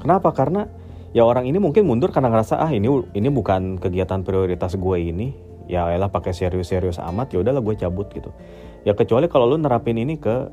Kenapa? 0.00 0.32
Karena 0.32 0.66
ya 1.12 1.26
orang 1.26 1.44
ini 1.46 1.60
mungkin 1.60 1.84
mundur 1.84 2.10
karena 2.10 2.32
ngerasa 2.32 2.56
ah 2.56 2.70
ini 2.72 2.88
ini 3.12 3.28
bukan 3.28 3.76
kegiatan 3.78 4.24
prioritas 4.24 4.74
gue 4.74 4.96
ini. 4.98 5.32
Ya 5.70 5.86
elah 5.94 6.10
pakai 6.10 6.34
serius-serius 6.34 6.98
amat 6.98 7.30
ya 7.30 7.46
udahlah 7.46 7.62
gue 7.62 7.74
cabut 7.78 8.10
gitu. 8.10 8.34
Ya 8.82 8.96
kecuali 8.96 9.30
kalau 9.30 9.46
lu 9.46 9.60
nerapin 9.60 10.00
ini 10.00 10.18
ke 10.18 10.50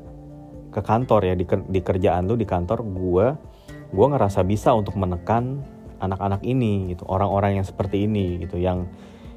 ke 0.78 0.82
kantor 0.86 1.26
ya 1.26 1.34
di, 1.34 1.44
di 1.44 1.80
kerjaan 1.82 2.30
lu 2.30 2.38
di 2.38 2.46
kantor 2.46 2.86
gue 2.86 3.26
gue 3.90 4.06
ngerasa 4.06 4.46
bisa 4.46 4.70
untuk 4.78 4.94
menekan 4.94 5.66
anak-anak 5.98 6.46
ini 6.46 6.94
gitu 6.94 7.02
orang-orang 7.10 7.58
yang 7.58 7.66
seperti 7.66 8.06
ini 8.06 8.46
gitu 8.46 8.62
yang 8.62 8.86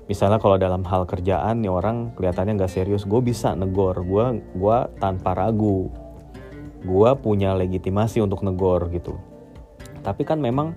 misalnya 0.05 0.37
kalau 0.37 0.61
dalam 0.61 0.85
hal 0.85 1.09
kerjaan 1.09 1.65
nih 1.65 1.71
orang 1.73 2.13
kelihatannya 2.13 2.61
nggak 2.61 2.73
serius 2.73 3.09
gue 3.09 3.21
bisa 3.23 3.57
negor 3.57 3.97
gue 4.05 4.43
gua 4.53 4.91
tanpa 5.01 5.33
ragu 5.33 5.89
gue 6.81 7.11
punya 7.21 7.53
legitimasi 7.53 8.25
untuk 8.25 8.41
negor 8.41 8.89
gitu. 8.89 9.13
Tapi 10.01 10.25
kan 10.25 10.41
memang 10.41 10.73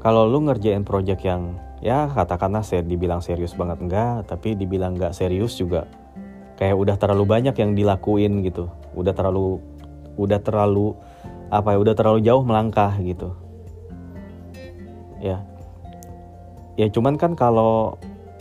kalau 0.00 0.24
lu 0.24 0.40
ngerjain 0.48 0.84
project 0.88 1.20
yang 1.20 1.60
ya 1.84 2.08
katakanlah 2.08 2.64
saya 2.64 2.80
dibilang 2.80 3.20
serius 3.20 3.52
banget 3.52 3.76
enggak 3.84 4.24
tapi 4.24 4.56
dibilang 4.56 4.96
nggak 4.96 5.12
serius 5.12 5.60
juga 5.60 5.84
kayak 6.56 6.76
udah 6.80 6.96
terlalu 6.96 7.28
banyak 7.28 7.52
yang 7.60 7.76
dilakuin 7.76 8.40
gitu 8.40 8.72
udah 8.96 9.12
terlalu 9.12 9.60
udah 10.14 10.38
terlalu 10.42 10.94
apa 11.50 11.74
ya 11.74 11.78
udah 11.78 11.94
terlalu 11.94 12.18
jauh 12.24 12.42
melangkah 12.42 12.94
gitu 13.02 13.34
ya 15.22 15.42
ya 16.74 16.86
cuman 16.90 17.14
kan 17.14 17.38
kalau 17.38 17.98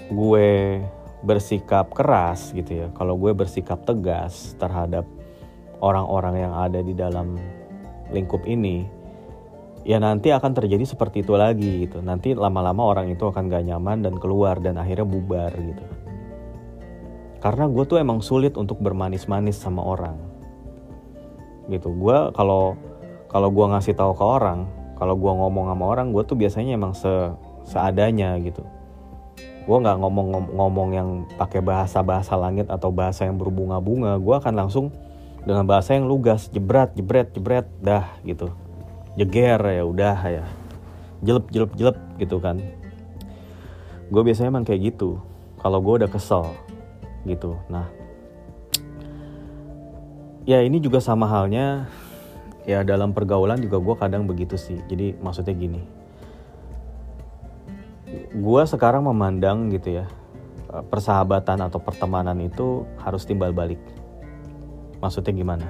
gue 0.10 0.82
bersikap 1.24 1.96
keras 1.96 2.52
gitu 2.52 2.84
ya, 2.84 2.88
kalau 2.92 3.16
gue 3.16 3.32
bersikap 3.32 3.80
tegas 3.88 4.60
terhadap 4.60 5.08
orang-orang 5.80 6.44
yang 6.44 6.54
ada 6.54 6.84
di 6.84 6.92
dalam 6.92 7.40
lingkup 8.12 8.44
ini, 8.44 8.84
ya 9.88 10.04
nanti 10.04 10.36
akan 10.36 10.52
terjadi 10.52 10.84
seperti 10.84 11.24
itu 11.24 11.34
lagi 11.40 11.88
gitu. 11.88 12.04
Nanti 12.04 12.36
lama-lama 12.36 12.84
orang 12.84 13.08
itu 13.08 13.24
akan 13.24 13.48
gak 13.48 13.64
nyaman 13.64 14.04
dan 14.04 14.20
keluar 14.20 14.60
dan 14.60 14.76
akhirnya 14.76 15.08
bubar 15.08 15.56
gitu. 15.56 15.86
Karena 17.40 17.68
gue 17.72 17.84
tuh 17.88 18.00
emang 18.00 18.20
sulit 18.20 18.60
untuk 18.60 18.80
bermanis-manis 18.84 19.56
sama 19.56 19.84
orang. 19.84 20.33
Gitu. 21.68 21.90
Gue 21.94 22.18
kalau 22.36 22.76
kalau 23.32 23.50
gue 23.50 23.66
ngasih 23.66 23.98
tahu 23.98 24.14
ke 24.14 24.24
orang, 24.24 24.70
kalau 25.00 25.18
gue 25.18 25.32
ngomong 25.32 25.66
sama 25.74 25.86
orang, 25.90 26.08
gue 26.14 26.24
tuh 26.24 26.38
biasanya 26.38 26.78
emang 26.78 26.94
se 26.94 27.10
seadanya 27.66 28.38
gitu. 28.44 28.62
Gue 29.64 29.78
nggak 29.80 29.96
ngomong-ngomong 30.04 30.90
yang 30.92 31.10
pakai 31.40 31.64
bahasa 31.64 32.04
bahasa 32.04 32.36
langit 32.36 32.68
atau 32.68 32.92
bahasa 32.92 33.24
yang 33.24 33.40
berbunga-bunga. 33.40 34.20
Gue 34.20 34.36
akan 34.36 34.54
langsung 34.60 34.92
dengan 35.44 35.64
bahasa 35.64 35.96
yang 35.96 36.08
lugas 36.08 36.52
jebret 36.52 36.92
jebret 36.96 37.32
jebret 37.32 37.68
dah 37.80 38.12
gitu. 38.28 38.52
Jeger 39.16 39.60
ya 39.60 39.84
udah 39.88 40.20
ya. 40.28 40.46
Jelep 41.24 41.48
jelep 41.50 41.72
jelep 41.80 41.98
gitu 42.20 42.38
kan. 42.44 42.60
Gue 44.12 44.22
biasanya 44.22 44.52
emang 44.52 44.68
kayak 44.68 44.94
gitu. 44.94 45.24
Kalau 45.64 45.80
gue 45.80 46.04
udah 46.04 46.12
kesel 46.12 46.52
gitu. 47.24 47.56
Nah 47.72 47.88
ya 50.44 50.64
ini 50.64 50.80
juga 50.80 51.00
sama 51.04 51.28
halnya 51.28 51.88
ya 52.64 52.84
dalam 52.84 53.12
pergaulan 53.12 53.60
juga 53.60 53.80
gue 53.80 53.96
kadang 54.00 54.24
begitu 54.24 54.56
sih 54.56 54.80
jadi 54.88 55.16
maksudnya 55.20 55.56
gini 55.56 55.84
gue 58.34 58.64
sekarang 58.66 59.06
memandang 59.06 59.70
gitu 59.74 60.04
ya 60.04 60.06
eh, 60.70 60.84
persahabatan 60.86 61.66
atau 61.70 61.80
pertemanan 61.82 62.38
itu 62.42 62.86
harus 63.02 63.26
timbal 63.26 63.54
balik. 63.54 63.80
Maksudnya 65.02 65.36
gimana? 65.36 65.68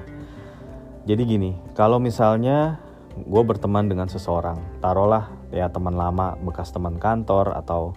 Jadi 1.03 1.21
gini, 1.25 1.51
kalau 1.75 1.99
misalnya 1.99 2.79
gue 3.17 3.43
berteman 3.43 3.91
dengan 3.91 4.07
seseorang, 4.07 4.79
taruhlah 4.79 5.27
ya 5.51 5.67
teman 5.67 5.97
lama, 5.97 6.39
bekas 6.39 6.71
teman 6.71 6.95
kantor 6.95 7.51
atau 7.57 7.91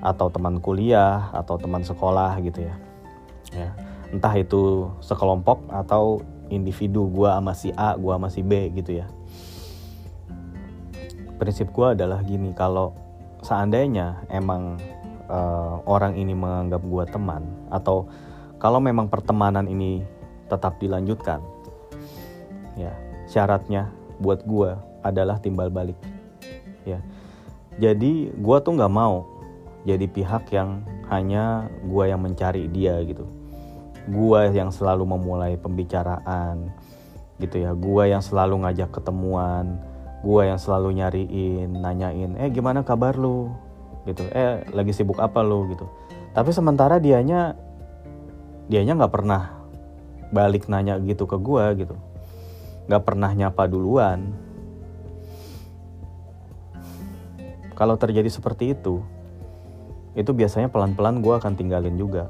atau 0.00 0.26
teman 0.32 0.58
kuliah 0.58 1.28
atau 1.36 1.60
teman 1.60 1.84
sekolah 1.84 2.34
gitu 2.42 2.64
ya. 2.66 2.74
Ya, 3.50 3.70
entah 4.10 4.34
itu 4.34 4.90
sekelompok 5.02 5.70
atau 5.70 6.22
individu 6.50 7.06
gue 7.10 7.30
sama 7.30 7.52
si 7.54 7.70
A, 7.78 7.94
gue 7.94 8.10
sama 8.10 8.28
si 8.28 8.42
B 8.42 8.70
gitu 8.74 9.00
ya. 9.00 9.06
Prinsip 11.38 11.72
gue 11.72 11.96
adalah 11.96 12.20
gini, 12.26 12.52
kalau 12.52 12.92
seandainya 13.40 14.20
emang 14.28 14.76
uh, 15.30 15.80
orang 15.86 16.18
ini 16.18 16.34
menganggap 16.36 16.82
gue 16.84 17.04
teman 17.08 17.42
atau 17.72 18.10
kalau 18.60 18.82
memang 18.82 19.08
pertemanan 19.08 19.64
ini 19.64 20.04
tetap 20.50 20.76
dilanjutkan 20.82 21.40
ya 22.74 22.92
syaratnya 23.30 23.88
buat 24.18 24.42
gue 24.44 24.74
adalah 25.06 25.38
timbal 25.40 25.70
balik 25.70 25.96
ya 26.84 26.98
jadi 27.78 28.34
gue 28.34 28.56
tuh 28.60 28.72
nggak 28.76 28.92
mau 28.92 29.24
jadi 29.86 30.04
pihak 30.04 30.52
yang 30.52 30.84
hanya 31.08 31.70
gue 31.86 32.04
yang 32.04 32.20
mencari 32.20 32.68
dia 32.68 33.00
gitu 33.06 33.24
gue 34.08 34.40
yang 34.54 34.72
selalu 34.72 35.04
memulai 35.04 35.58
pembicaraan 35.60 36.72
gitu 37.42 37.60
ya. 37.60 37.76
Gue 37.76 38.08
yang 38.08 38.24
selalu 38.24 38.64
ngajak 38.64 38.94
ketemuan 38.94 39.80
gue 40.20 40.42
yang 40.44 40.60
selalu 40.60 41.00
nyariin 41.00 41.80
nanyain 41.80 42.36
eh 42.36 42.48
gimana 42.52 42.84
kabar 42.84 43.16
lu? 43.16 43.52
Gitu. 44.04 44.24
Eh 44.32 44.64
lagi 44.72 44.92
sibuk 44.92 45.20
apa 45.20 45.40
lu? 45.40 45.68
Gitu. 45.72 45.84
Tapi 46.36 46.50
sementara 46.52 47.00
dianya 47.00 47.56
dianya 48.70 48.96
nggak 49.00 49.12
pernah 49.12 49.60
balik 50.30 50.68
nanya 50.70 51.00
gitu 51.02 51.24
ke 51.24 51.36
gue 51.40 51.64
gitu. 51.84 51.96
Nggak 52.86 53.02
pernah 53.04 53.30
nyapa 53.32 53.64
duluan. 53.66 54.30
Kalau 57.74 57.96
terjadi 57.96 58.28
seperti 58.28 58.76
itu 58.76 59.00
itu 60.12 60.30
biasanya 60.34 60.68
pelan-pelan 60.68 61.22
gue 61.22 61.34
akan 61.38 61.54
tinggalin 61.54 61.94
juga 61.94 62.28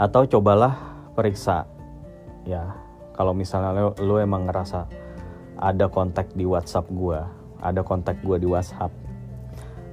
atau 0.00 0.24
cobalah 0.24 1.04
periksa 1.12 1.68
ya 2.48 2.72
kalau 3.12 3.36
misalnya 3.36 3.76
lo, 3.76 3.92
lo 4.00 4.16
emang 4.16 4.48
ngerasa 4.48 4.88
ada 5.60 5.92
kontak 5.92 6.32
di 6.32 6.48
WhatsApp 6.48 6.88
gue, 6.88 7.20
ada 7.60 7.84
kontak 7.84 8.16
gue 8.24 8.40
di 8.40 8.48
WhatsApp, 8.48 8.88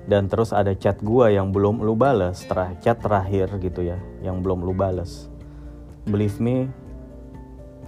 dan 0.08 0.32
terus 0.32 0.56
ada 0.56 0.72
chat 0.72 0.96
gue 1.04 1.36
yang 1.36 1.52
belum 1.52 1.84
lu 1.84 1.92
bales, 1.92 2.40
terah 2.48 2.72
chat 2.80 3.04
terakhir 3.04 3.52
gitu 3.60 3.84
ya, 3.84 4.00
yang 4.24 4.40
belum 4.40 4.64
lu 4.64 4.72
bales. 4.72 5.28
Believe 6.08 6.40
me, 6.40 6.72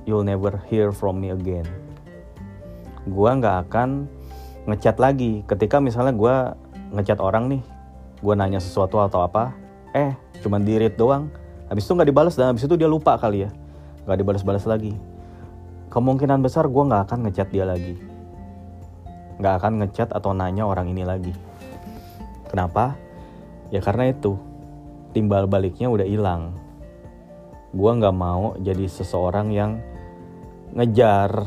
you'll 0.04 0.28
never 0.28 0.60
hear 0.68 0.92
from 0.92 1.24
me 1.24 1.32
again. 1.32 1.64
Gue 3.08 3.32
nggak 3.32 3.72
akan 3.72 4.12
ngechat 4.68 5.00
lagi. 5.00 5.48
Ketika 5.48 5.80
misalnya 5.80 6.12
gue 6.12 6.36
ngechat 7.00 7.24
orang 7.24 7.48
nih, 7.48 7.64
gue 8.20 8.34
nanya 8.36 8.60
sesuatu 8.60 9.00
atau 9.00 9.24
apa, 9.24 9.56
eh 9.96 10.12
cuman 10.44 10.68
di 10.68 10.76
doang, 11.00 11.32
habis 11.70 11.86
itu 11.86 11.94
nggak 11.94 12.10
dibalas 12.10 12.34
dan 12.36 12.52
habis 12.52 12.66
itu 12.66 12.76
dia 12.76 12.90
lupa 12.90 13.16
kali 13.16 13.46
ya, 13.46 13.50
nggak 14.04 14.18
dibalas-balas 14.20 14.66
lagi. 14.66 14.98
Kemungkinan 15.90 16.42
besar 16.42 16.70
gue 16.70 16.84
nggak 16.84 17.10
akan 17.10 17.20
ngechat 17.30 17.50
dia 17.50 17.66
lagi. 17.66 17.98
Nggak 19.40 19.54
akan 19.64 19.74
ngechat 19.86 20.10
atau 20.12 20.36
nanya 20.36 20.66
orang 20.66 20.92
ini 20.92 21.02
lagi. 21.06 21.34
Kenapa? 22.50 22.98
Ya 23.70 23.80
karena 23.80 24.10
itu 24.10 24.38
timbal 25.14 25.46
baliknya 25.46 25.90
udah 25.90 26.06
hilang. 26.06 26.58
Gue 27.74 27.92
nggak 27.94 28.18
mau 28.18 28.58
jadi 28.58 28.90
seseorang 28.90 29.54
yang 29.54 29.78
ngejar 30.74 31.46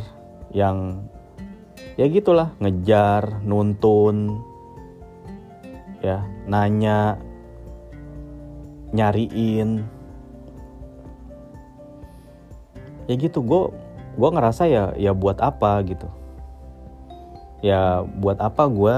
yang 0.51 1.07
ya 1.95 2.07
gitulah 2.11 2.51
ngejar 2.59 3.43
nuntun 3.47 4.43
ya 6.03 6.27
nanya 6.51 7.15
nyariin 8.91 9.87
ya 13.13 13.15
gitu. 13.21 13.45
Gue 13.45 13.69
gue 14.17 14.29
ngerasa 14.33 14.65
ya 14.65 14.97
ya 14.97 15.13
buat 15.13 15.37
apa 15.45 15.85
gitu. 15.85 16.09
Ya 17.61 18.03
buat 18.19 18.41
apa 18.41 18.67
gue 18.67 18.97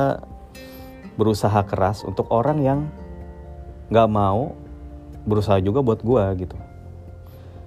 berusaha 1.19 1.61
keras 1.67 2.07
untuk 2.07 2.31
orang 2.31 2.63
yang 2.63 2.81
nggak 3.91 4.09
mau 4.11 4.55
berusaha 5.27 5.59
juga 5.59 5.83
buat 5.83 6.01
gue 6.01 6.47
gitu. 6.47 6.57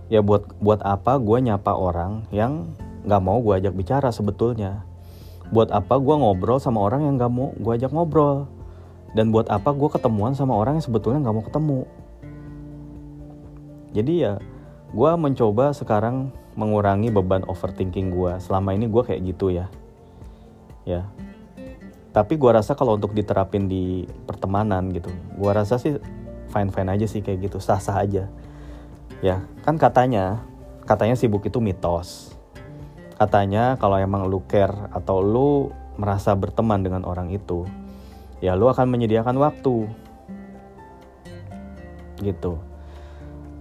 Ya 0.08 0.24
buat 0.24 0.48
buat 0.63 0.80
apa 0.88 1.20
gue 1.20 1.38
nyapa 1.44 1.75
orang 1.75 2.24
yang 2.32 2.72
nggak 3.04 3.24
mau 3.24 3.44
gue 3.44 3.60
ajak 3.60 3.75
bicara 3.75 4.10
sebetulnya. 4.10 4.88
Buat 5.51 5.72
apa 5.72 5.96
gue 6.00 6.16
ngobrol 6.16 6.60
sama 6.60 6.84
orang 6.84 7.08
yang 7.08 7.16
nggak 7.20 7.32
mau 7.32 7.51
gue 7.56 7.74
ajak 7.75 7.92
ngobrol. 7.92 8.48
Dan 9.16 9.32
buat 9.32 9.48
apa 9.48 9.72
gue 9.72 9.89
ketemuan 9.92 10.36
sama 10.36 10.56
orang 10.56 10.80
yang 10.80 10.86
sebetulnya 10.86 11.24
nggak 11.24 11.36
mau 11.36 11.46
ketemu. 11.46 11.82
Jadi 13.96 14.13
ya 14.20 14.34
gue 14.91 15.12
mencoba 15.20 15.75
sekarang 15.75 16.32
mengurangi 16.56 17.12
beban 17.12 17.44
overthinking 17.46 18.10
gue 18.10 18.39
selama 18.39 18.72
ini 18.72 18.88
gue 18.88 19.03
kayak 19.03 19.22
gitu 19.27 19.51
ya. 19.51 19.67
Ya. 20.88 21.03
Tapi 22.15 22.39
gue 22.39 22.50
rasa 22.50 22.74
kalau 22.74 22.96
untuk 22.96 23.12
diterapin 23.12 23.67
di 23.67 24.08
pertemanan 24.25 24.89
gitu 24.96 25.12
gue 25.12 25.51
rasa 25.51 25.77
sih 25.77 26.00
fine 26.50 26.72
fine 26.72 26.89
aja 26.89 27.06
sih 27.06 27.20
kayak 27.20 27.51
gitu 27.51 27.58
sah 27.60 27.77
sah 27.84 28.00
aja. 28.00 28.32
Ya 29.20 29.44
kan 29.67 29.75
katanya 29.75 30.41
katanya 30.88 31.20
sibuk 31.20 31.44
itu 31.44 31.60
mitos. 31.60 32.34
Katanya 33.20 33.75
kalau 33.82 34.00
emang 34.00 34.29
lu 34.29 34.46
care 34.48 34.94
atau 34.94 35.20
lu 35.20 35.74
merasa 35.98 36.38
berteman 36.38 36.86
dengan 36.86 37.03
orang 37.03 37.34
itu 37.34 37.65
ya 38.39 38.56
lu 38.56 38.72
akan 38.72 38.88
menyediakan 38.88 39.36
waktu. 39.36 39.89
Gitu 42.17 42.67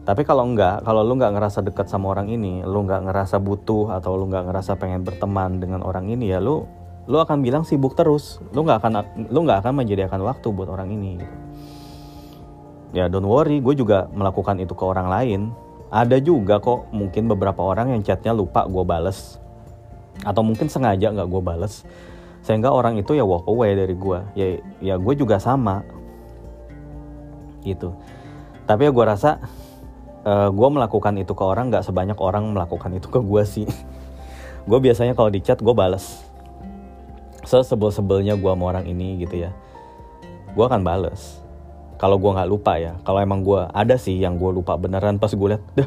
tapi 0.06 0.22
kalau 0.22 0.46
enggak, 0.46 0.86
kalau 0.86 1.02
lu 1.02 1.18
nggak 1.18 1.34
ngerasa 1.34 1.66
dekat 1.66 1.90
sama 1.90 2.14
orang 2.14 2.30
ini, 2.30 2.62
lu 2.62 2.86
nggak 2.86 3.10
ngerasa 3.10 3.42
butuh 3.42 3.90
atau 3.90 4.14
lu 4.14 4.30
nggak 4.30 4.46
ngerasa 4.46 4.78
pengen 4.78 5.02
berteman 5.02 5.58
dengan 5.58 5.82
orang 5.82 6.06
ini 6.06 6.30
ya 6.30 6.38
lu 6.38 6.62
lu 7.10 7.18
akan 7.18 7.42
bilang 7.42 7.66
sibuk 7.66 7.98
terus. 7.98 8.38
Lu 8.54 8.62
nggak 8.62 8.78
akan 8.86 8.92
lu 9.34 9.42
nggak 9.42 9.66
akan 9.66 9.82
menyediakan 9.82 10.22
waktu 10.22 10.46
buat 10.54 10.70
orang 10.70 10.94
ini. 10.94 11.18
Gitu. 11.18 11.34
Ya 12.94 13.10
don't 13.10 13.26
worry, 13.26 13.58
gue 13.58 13.74
juga 13.74 14.06
melakukan 14.14 14.62
itu 14.62 14.78
ke 14.78 14.84
orang 14.86 15.10
lain. 15.10 15.40
Ada 15.90 16.22
juga 16.22 16.62
kok 16.62 16.90
mungkin 16.94 17.26
beberapa 17.26 17.62
orang 17.66 17.94
yang 17.98 18.02
chatnya 18.06 18.30
lupa 18.30 18.62
gue 18.66 18.82
bales 18.86 19.42
atau 20.22 20.40
mungkin 20.40 20.70
sengaja 20.70 21.12
nggak 21.12 21.28
gue 21.28 21.42
bales 21.44 21.84
sehingga 22.46 22.70
orang 22.70 22.96
itu 22.96 23.12
ya 23.12 23.26
walk 23.26 23.44
away 23.50 23.74
dari 23.74 23.92
gue 23.98 24.18
ya 24.38 24.46
ya 24.80 24.94
gue 24.96 25.14
juga 25.18 25.36
sama 25.42 25.82
gitu 27.66 27.92
tapi 28.64 28.86
ya 28.86 28.90
gue 28.94 29.04
rasa 29.04 29.42
uh, 30.26 30.30
eh, 30.30 30.48
gue 30.50 30.68
melakukan 30.68 31.14
itu 31.22 31.32
ke 31.32 31.44
orang 31.46 31.70
nggak 31.70 31.86
sebanyak 31.86 32.18
orang 32.18 32.50
melakukan 32.50 32.90
itu 32.98 33.06
ke 33.06 33.22
gue 33.22 33.42
sih. 33.46 33.66
Gue 34.66 34.82
biasanya 34.82 35.14
kalau 35.14 35.30
di 35.30 35.38
chat 35.38 35.62
gue 35.62 35.70
bales. 35.70 36.26
Sesebel-sebelnya 37.46 38.34
gue 38.34 38.50
sama 38.50 38.74
orang 38.74 38.82
ini 38.90 39.22
gitu 39.22 39.46
ya. 39.46 39.54
Gue 40.58 40.66
akan 40.66 40.82
bales. 40.82 41.38
Kalau 42.02 42.18
gue 42.18 42.34
nggak 42.34 42.50
lupa 42.50 42.74
ya. 42.74 42.98
Kalau 43.06 43.22
emang 43.22 43.46
gue 43.46 43.62
ada 43.62 43.94
sih 43.94 44.18
yang 44.18 44.34
gue 44.42 44.50
lupa 44.50 44.74
beneran 44.74 45.22
pas 45.22 45.30
gue 45.30 45.48
liat 45.54 45.62
dah 45.78 45.86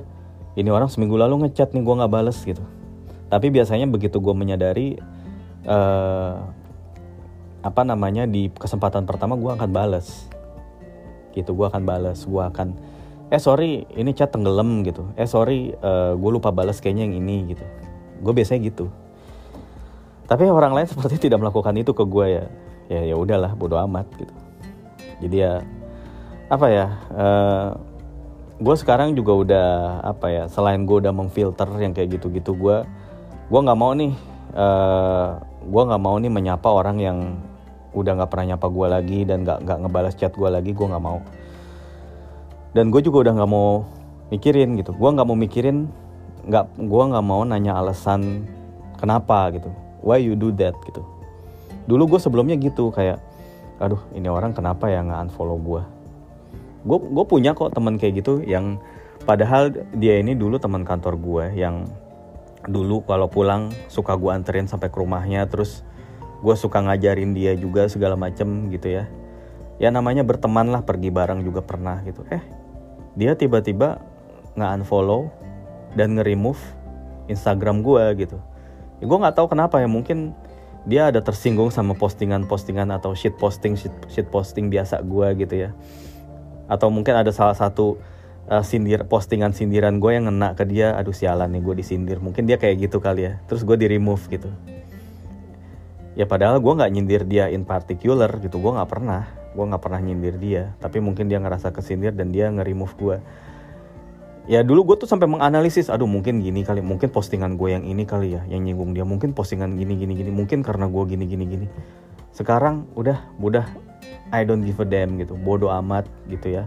ini 0.56 0.72
orang 0.72 0.88
seminggu 0.88 1.20
lalu 1.20 1.44
ngechat 1.44 1.76
nih 1.76 1.84
gue 1.84 1.96
nggak 2.00 2.08
bales 2.08 2.40
gitu. 2.40 2.64
Tapi 3.28 3.52
biasanya 3.52 3.84
begitu 3.92 4.24
gue 4.24 4.32
menyadari 4.32 4.96
uh, 5.68 6.40
apa 7.60 7.82
namanya 7.84 8.24
di 8.24 8.48
kesempatan 8.56 9.04
pertama 9.04 9.36
gue 9.36 9.52
akan 9.60 9.70
bales. 9.76 10.32
Gitu 11.36 11.52
gue 11.52 11.68
akan 11.68 11.84
bales. 11.84 12.24
Gue 12.24 12.48
akan 12.48 12.80
eh 13.30 13.42
sorry 13.42 13.86
ini 13.94 14.12
chat 14.18 14.34
tenggelam 14.34 14.82
gitu. 14.82 15.10
Eh 15.14 15.30
sorry 15.30 15.74
uh, 15.82 16.12
eh, 16.12 16.14
gue 16.18 16.32
lupa 16.34 16.50
balas 16.50 16.82
kayaknya 16.82 17.10
yang 17.10 17.16
ini 17.22 17.54
gitu. 17.54 17.66
Gue 18.26 18.34
biasanya 18.34 18.66
gitu. 18.70 18.90
Tapi 20.26 20.50
orang 20.50 20.74
lain 20.74 20.90
seperti 20.90 21.18
tidak 21.30 21.42
melakukan 21.42 21.74
itu 21.78 21.94
ke 21.94 22.04
gue 22.06 22.26
ya. 22.28 22.46
Ya 22.90 23.02
ya 23.14 23.16
udahlah 23.16 23.54
bodo 23.54 23.78
amat 23.78 24.10
gitu. 24.18 24.34
Jadi 25.22 25.38
ya 25.46 25.62
apa 26.50 26.66
ya 26.74 26.88
uh, 27.14 27.22
eh, 27.22 27.70
gue 28.60 28.76
sekarang 28.76 29.14
juga 29.14 29.34
udah 29.38 29.68
apa 30.02 30.28
ya 30.34 30.44
selain 30.50 30.84
gue 30.84 30.98
udah 30.98 31.14
memfilter 31.14 31.70
yang 31.78 31.94
kayak 31.94 32.18
gitu-gitu 32.18 32.58
gue 32.58 32.82
gue 33.54 33.60
nggak 33.62 33.80
mau 33.80 33.94
nih 33.94 34.12
uh, 34.58 34.58
eh, 34.58 35.28
gue 35.70 35.84
nggak 35.86 36.02
mau 36.02 36.18
nih 36.18 36.32
menyapa 36.34 36.68
orang 36.68 36.98
yang 36.98 37.18
udah 37.94 38.18
nggak 38.18 38.30
pernah 38.34 38.58
nyapa 38.58 38.68
gue 38.68 38.88
lagi 38.90 39.20
dan 39.30 39.46
nggak 39.46 39.62
nggak 39.62 39.78
ngebalas 39.86 40.18
chat 40.18 40.34
gue 40.34 40.50
lagi 40.50 40.74
gue 40.74 40.88
nggak 40.90 41.06
mau 41.06 41.22
dan 42.74 42.94
gue 42.94 43.02
juga 43.02 43.30
udah 43.30 43.34
nggak 43.42 43.52
mau 43.52 43.86
mikirin 44.30 44.78
gitu. 44.78 44.94
Gue 44.94 45.10
nggak 45.10 45.28
mau 45.28 45.38
mikirin 45.38 45.90
nggak 46.46 46.66
gue 46.80 47.04
nggak 47.14 47.26
mau 47.26 47.42
nanya 47.46 47.78
alasan 47.78 48.46
kenapa 48.98 49.54
gitu. 49.56 49.70
Why 50.06 50.22
you 50.22 50.38
do 50.38 50.54
that 50.60 50.78
gitu. 50.86 51.04
Dulu 51.90 52.16
gue 52.16 52.20
sebelumnya 52.22 52.56
gitu 52.56 52.94
kayak 52.94 53.20
aduh 53.80 54.00
ini 54.12 54.28
orang 54.28 54.52
kenapa 54.52 54.92
ya 54.92 55.00
nggak 55.00 55.32
unfollow 55.32 55.56
gue 55.56 55.82
gue 56.84 57.26
punya 57.28 57.56
kok 57.56 57.72
teman 57.72 57.96
kayak 57.96 58.24
gitu 58.24 58.44
yang 58.44 58.76
padahal 59.24 59.72
dia 59.96 60.20
ini 60.20 60.36
dulu 60.36 60.60
teman 60.60 60.84
kantor 60.84 61.16
gue 61.16 61.46
yang 61.56 61.88
dulu 62.68 63.04
kalau 63.08 63.32
pulang 63.32 63.72
suka 63.88 64.20
gue 64.20 64.32
anterin 64.32 64.68
sampai 64.68 64.92
ke 64.92 64.98
rumahnya 65.00 65.48
terus 65.48 65.84
gue 66.44 66.56
suka 66.56 66.84
ngajarin 66.84 67.32
dia 67.32 67.56
juga 67.56 67.88
segala 67.88 68.20
macem 68.20 68.68
gitu 68.72 69.00
ya 69.00 69.08
ya 69.80 69.90
namanya 69.90 70.28
berteman 70.28 70.70
lah 70.70 70.84
pergi 70.84 71.10
bareng 71.10 71.42
juga 71.42 71.64
pernah 71.64 72.04
gitu. 72.04 72.28
Eh 72.28 72.44
dia 73.16 73.34
tiba-tiba 73.34 74.04
nggak 74.60 74.84
unfollow 74.84 75.32
dan 75.96 76.20
nge-remove 76.20 76.60
Instagram 77.32 77.82
gue 77.82 78.28
gitu. 78.28 78.38
Ya, 79.00 79.06
gue 79.08 79.18
nggak 79.18 79.36
tahu 79.40 79.56
kenapa 79.56 79.80
ya 79.80 79.88
mungkin 79.88 80.36
dia 80.84 81.08
ada 81.08 81.24
tersinggung 81.24 81.72
sama 81.72 81.96
postingan-postingan 81.96 82.92
atau 82.92 83.16
shit 83.16 83.36
posting 83.40 83.80
shit, 83.80 84.28
posting 84.28 84.68
biasa 84.68 85.00
gue 85.02 85.28
gitu 85.40 85.56
ya. 85.56 85.70
Atau 86.68 86.92
mungkin 86.92 87.16
ada 87.16 87.32
salah 87.32 87.56
satu 87.56 87.98
uh, 88.52 88.62
sindir 88.62 89.08
postingan 89.08 89.56
sindiran 89.56 89.98
gue 90.04 90.12
yang 90.12 90.28
ngena 90.28 90.54
ke 90.60 90.68
dia 90.68 90.94
aduh 91.00 91.16
sialan 91.16 91.56
nih 91.56 91.64
gue 91.64 91.76
disindir. 91.80 92.20
Mungkin 92.20 92.46
dia 92.46 92.60
kayak 92.60 92.92
gitu 92.92 93.00
kali 93.00 93.32
ya. 93.32 93.34
Terus 93.48 93.64
gue 93.64 93.80
di 93.80 93.88
remove 93.88 94.28
gitu. 94.28 94.52
Ya 96.20 96.28
padahal 96.28 96.60
gue 96.60 96.74
nggak 96.76 96.92
nyindir 96.92 97.24
dia 97.24 97.48
in 97.48 97.64
particular 97.64 98.28
gitu 98.44 98.60
gue 98.60 98.72
nggak 98.76 98.92
pernah 98.92 99.39
gue 99.54 99.66
nggak 99.66 99.82
pernah 99.82 100.02
nyindir 100.02 100.36
dia 100.38 100.64
tapi 100.78 101.02
mungkin 101.02 101.26
dia 101.26 101.42
ngerasa 101.42 101.74
kesindir 101.74 102.14
dan 102.14 102.30
dia 102.30 102.50
nge-remove 102.54 102.94
gue 102.98 103.18
ya 104.50 104.66
dulu 104.66 104.94
gue 104.94 105.06
tuh 105.06 105.10
sampai 105.10 105.30
menganalisis 105.30 105.94
aduh 105.94 106.10
mungkin 106.10 106.42
gini 106.42 106.66
kali 106.66 106.82
mungkin 106.82 107.14
postingan 107.14 107.54
gue 107.54 107.70
yang 107.70 107.86
ini 107.86 108.02
kali 108.02 108.34
ya 108.34 108.42
yang 108.50 108.66
nyinggung 108.66 108.98
dia 108.98 109.06
mungkin 109.06 109.38
postingan 109.38 109.78
gini 109.78 109.94
gini 109.94 110.18
gini 110.18 110.34
mungkin 110.34 110.66
karena 110.66 110.90
gue 110.90 111.04
gini 111.06 111.30
gini 111.30 111.46
gini. 111.46 111.68
Sekarang 112.34 112.90
udah 112.98 113.30
udah 113.38 113.70
I 114.34 114.42
don't 114.50 114.66
give 114.66 114.82
a 114.82 114.88
damn 114.90 115.22
gitu 115.22 115.38
bodoh 115.38 115.70
amat 115.70 116.10
gitu 116.26 116.50
ya. 116.50 116.66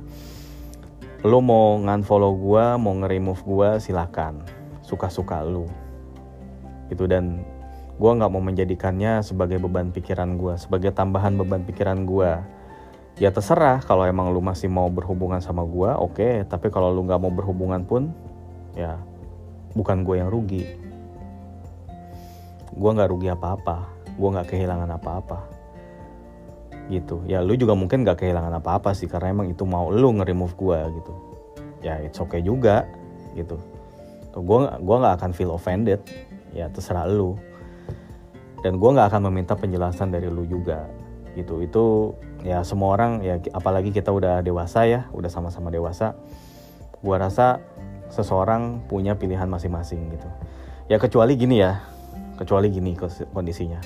Lo 1.27 1.42
mau 1.42 1.75
ngan-follow 1.83 2.38
gue 2.38 2.64
mau 2.79 2.95
nge-remove 3.03 3.42
gue 3.42 3.68
silakan. 3.83 4.47
Suka-suka 4.87 5.42
lo. 5.42 5.66
Gitu 6.87 7.11
dan 7.11 7.42
gue 7.99 8.11
nggak 8.14 8.31
mau 8.31 8.42
menjadikannya 8.42 9.27
sebagai 9.27 9.59
beban 9.59 9.90
pikiran 9.90 10.38
gue 10.38 10.55
sebagai 10.55 10.95
tambahan 10.95 11.35
beban 11.35 11.66
pikiran 11.66 12.03
gue 12.07 12.31
ya 13.20 13.29
terserah 13.29 13.85
kalau 13.85 14.09
emang 14.09 14.33
lu 14.33 14.40
masih 14.40 14.72
mau 14.72 14.88
berhubungan 14.88 15.42
sama 15.44 15.64
gue 15.66 15.90
oke. 15.92 16.16
Okay. 16.16 16.33
tapi 16.48 16.72
kalau 16.72 16.88
lu 16.92 17.05
nggak 17.05 17.20
mau 17.20 17.33
berhubungan 17.33 17.85
pun 17.85 18.09
ya 18.72 18.96
bukan 19.77 20.05
gue 20.05 20.16
yang 20.20 20.31
rugi. 20.33 20.64
Gue 22.72 22.90
nggak 22.92 23.11
rugi 23.12 23.29
apa-apa. 23.29 23.85
Gue 24.16 24.29
nggak 24.33 24.48
kehilangan 24.48 24.90
apa-apa. 24.96 25.38
Gitu. 26.88 27.20
Ya 27.29 27.44
lu 27.44 27.57
juga 27.57 27.77
mungkin 27.77 28.05
nggak 28.05 28.25
kehilangan 28.25 28.61
apa-apa 28.61 28.96
sih 28.96 29.09
karena 29.09 29.33
emang 29.33 29.53
itu 29.53 29.64
mau 29.68 29.92
lu 29.92 30.16
nge-remove 30.16 30.57
gue 30.57 30.79
gitu. 31.01 31.12
Ya 31.85 32.01
it's 32.01 32.20
okay 32.20 32.40
juga 32.40 32.88
gitu. 33.37 33.61
Gue 34.33 34.64
gua 34.81 34.96
nggak 35.05 35.14
akan 35.20 35.31
feel 35.37 35.53
offended. 35.53 36.01
Ya 36.57 36.68
terserah 36.72 37.09
lu. 37.09 37.37
Dan 38.64 38.79
gue 38.81 38.90
nggak 38.92 39.12
akan 39.12 39.29
meminta 39.29 39.53
penjelasan 39.53 40.12
dari 40.12 40.29
lu 40.33 40.48
juga 40.48 40.88
gitu. 41.37 41.61
Itu 41.64 41.85
ya 42.42 42.66
semua 42.66 42.98
orang 42.98 43.22
ya 43.22 43.38
apalagi 43.55 43.94
kita 43.94 44.11
udah 44.11 44.42
dewasa 44.42 44.87
ya 44.87 45.07
udah 45.14 45.31
sama-sama 45.31 45.70
dewasa 45.70 46.18
gua 47.02 47.22
rasa 47.22 47.62
seseorang 48.12 48.85
punya 48.87 49.16
pilihan 49.16 49.48
masing-masing 49.48 50.12
gitu. 50.12 50.28
Ya 50.90 51.00
kecuali 51.00 51.35
gini 51.35 51.62
ya 51.62 51.81
kecuali 52.37 52.68
gini 52.68 52.92
kondisinya. 53.33 53.81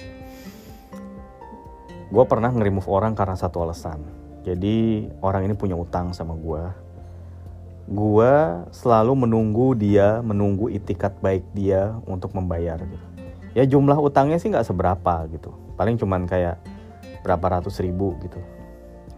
Gue 2.06 2.24
pernah 2.24 2.54
nge-remove 2.54 2.86
orang 2.86 3.18
karena 3.18 3.34
satu 3.34 3.66
alasan. 3.66 3.98
Jadi 4.46 5.10
orang 5.22 5.46
ini 5.50 5.54
punya 5.58 5.74
utang 5.74 6.14
sama 6.14 6.38
gue 6.38 6.86
gue 7.86 8.34
selalu 8.74 9.14
menunggu 9.14 9.78
dia 9.78 10.18
menunggu 10.18 10.66
itikat 10.66 11.22
baik 11.22 11.46
dia 11.54 11.94
untuk 12.02 12.34
membayar 12.34 12.82
gitu. 12.82 13.06
Ya 13.54 13.62
jumlah 13.62 13.94
utangnya 13.94 14.42
sih 14.42 14.50
nggak 14.50 14.66
seberapa 14.66 15.22
gitu. 15.30 15.54
Paling 15.78 15.94
cuman 15.94 16.26
kayak 16.26 16.58
berapa 17.26 17.58
ratus 17.58 17.82
ribu 17.82 18.14
gitu 18.22 18.38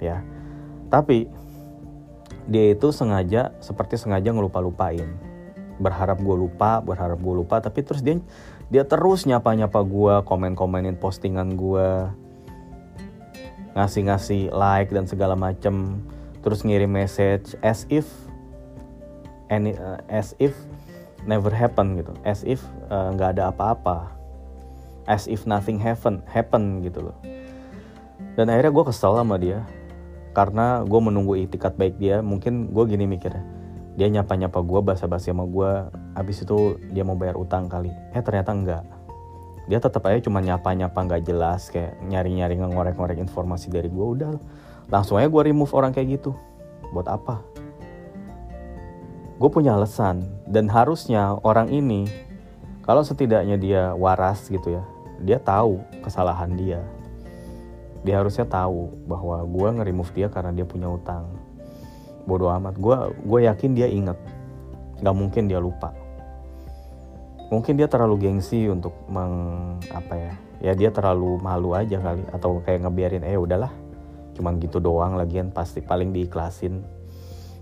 ya. 0.01 0.25
Tapi 0.89 1.29
dia 2.49 2.73
itu 2.73 2.89
sengaja 2.89 3.53
seperti 3.61 4.01
sengaja 4.01 4.33
ngelupa-lupain. 4.33 5.05
Berharap 5.77 6.17
gue 6.25 6.37
lupa 6.49 6.81
berharap 6.81 7.21
gue 7.21 7.35
lupa 7.45 7.61
tapi 7.61 7.85
terus 7.85 8.01
dia 8.01 8.17
dia 8.73 8.89
terus 8.89 9.29
nyapa-nyapa 9.29 9.85
gue 9.85 10.15
komen-komenin 10.25 10.97
postingan 10.97 11.53
gue 11.55 12.09
ngasih-ngasih 13.77 14.51
like 14.51 14.91
dan 14.91 15.05
segala 15.05 15.37
macem 15.37 16.01
terus 16.41 16.65
ngirim 16.65 16.89
message 16.89 17.53
as 17.61 17.85
if 17.93 18.09
any 19.53 19.77
uh, 19.77 20.01
as 20.09 20.33
if 20.41 20.57
never 21.29 21.53
happen 21.53 22.01
gitu. 22.01 22.17
As 22.25 22.41
if 22.49 22.65
uh, 22.89 23.13
nggak 23.13 23.29
uh, 23.29 23.35
ada 23.37 23.45
apa-apa. 23.53 24.17
As 25.05 25.29
if 25.29 25.45
nothing 25.45 25.77
happen 25.77 26.25
happen 26.29 26.81
gitu 26.81 27.13
loh 27.13 27.38
dan 28.39 28.55
akhirnya 28.55 28.71
gue 28.71 28.85
kesel 28.87 29.19
sama 29.19 29.35
dia. 29.35 29.67
Karena 30.31 30.87
gue 30.87 31.01
menunggu 31.03 31.35
itikat 31.35 31.75
baik 31.75 31.99
dia 31.99 32.23
mungkin 32.23 32.71
gue 32.71 32.85
gini 32.87 33.11
mikirnya. 33.11 33.43
Dia 33.99 34.07
nyapa 34.07 34.39
nyapa 34.39 34.63
gue 34.63 34.81
basa 34.87 35.11
basi 35.11 35.35
sama 35.35 35.43
gue 35.51 35.91
abis 36.15 36.47
itu 36.47 36.79
dia 36.95 37.03
mau 37.03 37.19
bayar 37.19 37.35
utang 37.35 37.67
kali. 37.67 37.91
Eh 38.15 38.23
ternyata 38.23 38.55
enggak. 38.55 38.87
Dia 39.67 39.83
tetap 39.83 40.07
aja 40.07 40.23
cuma 40.23 40.39
nyapa 40.39 40.71
nyapa 40.71 40.95
nggak 40.95 41.27
jelas 41.27 41.67
kayak 41.75 41.99
nyari 42.07 42.39
nyari 42.39 42.55
ngorek 42.63 42.95
ngorek 42.95 43.19
informasi 43.19 43.75
dari 43.75 43.91
gue 43.91 44.07
udah. 44.07 44.31
Langsung 44.87 45.19
aja 45.19 45.27
gue 45.27 45.43
remove 45.43 45.75
orang 45.75 45.91
kayak 45.91 46.23
gitu. 46.23 46.31
Buat 46.95 47.11
apa? 47.11 47.43
Gue 49.43 49.51
punya 49.51 49.75
alasan. 49.75 50.23
Dan 50.47 50.71
harusnya 50.71 51.43
orang 51.43 51.75
ini 51.75 52.07
kalau 52.87 53.03
setidaknya 53.03 53.59
dia 53.59 53.83
waras 53.99 54.47
gitu 54.47 54.79
ya 54.79 54.87
dia 55.19 55.43
tahu 55.43 55.83
kesalahan 56.07 56.55
dia 56.55 56.79
dia 58.07 58.23
harusnya 58.23 58.47
tahu 58.47 58.95
bahwa 59.11 59.43
gue 59.43 59.69
nge-remove 59.81 60.13
dia 60.15 60.29
karena 60.31 60.55
dia 60.55 60.67
punya 60.67 60.87
utang. 60.87 61.27
Bodoh 62.29 62.53
amat. 62.55 62.79
Gue 62.79 62.95
gue 63.27 63.41
yakin 63.49 63.71
dia 63.75 63.89
inget 63.91 64.19
nggak 64.99 65.17
mungkin 65.17 65.51
dia 65.51 65.59
lupa. 65.59 65.95
Mungkin 67.49 67.81
dia 67.81 67.89
terlalu 67.89 68.29
gengsi 68.29 68.69
untuk 68.69 68.93
meng 69.09 69.33
apa 69.89 70.15
ya 70.15 70.33
ya 70.59 70.73
dia 70.77 70.91
terlalu 70.93 71.41
malu 71.43 71.75
aja 71.75 71.99
kali. 71.99 72.23
Atau 72.31 72.63
kayak 72.63 72.87
ngebiarin 72.87 73.25
eh 73.27 73.39
udahlah. 73.39 73.73
Cuman 74.39 74.63
gitu 74.63 74.79
doang 74.79 75.19
lagian 75.19 75.51
pasti 75.51 75.83
paling 75.83 76.15
diiklasin. 76.15 76.85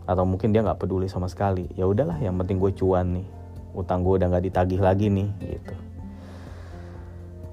Atau 0.05 0.29
mungkin 0.29 0.53
dia 0.53 0.61
nggak 0.61 0.85
peduli 0.85 1.09
sama 1.09 1.33
sekali. 1.33 1.65
Ya 1.79 1.89
udahlah 1.89 2.21
yang 2.21 2.37
penting 2.37 2.61
gue 2.61 2.77
cuan 2.77 3.17
nih. 3.17 3.27
Utang 3.73 4.05
gue 4.05 4.21
udah 4.21 4.29
nggak 4.29 4.45
ditagih 4.53 4.81
lagi 4.81 5.07
nih 5.09 5.29
gitu. 5.41 5.75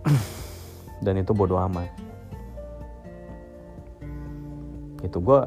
Dan 1.04 1.20
itu 1.20 1.32
bodoh 1.36 1.60
amat 1.60 2.03
itu 5.04 5.20
gue 5.20 5.40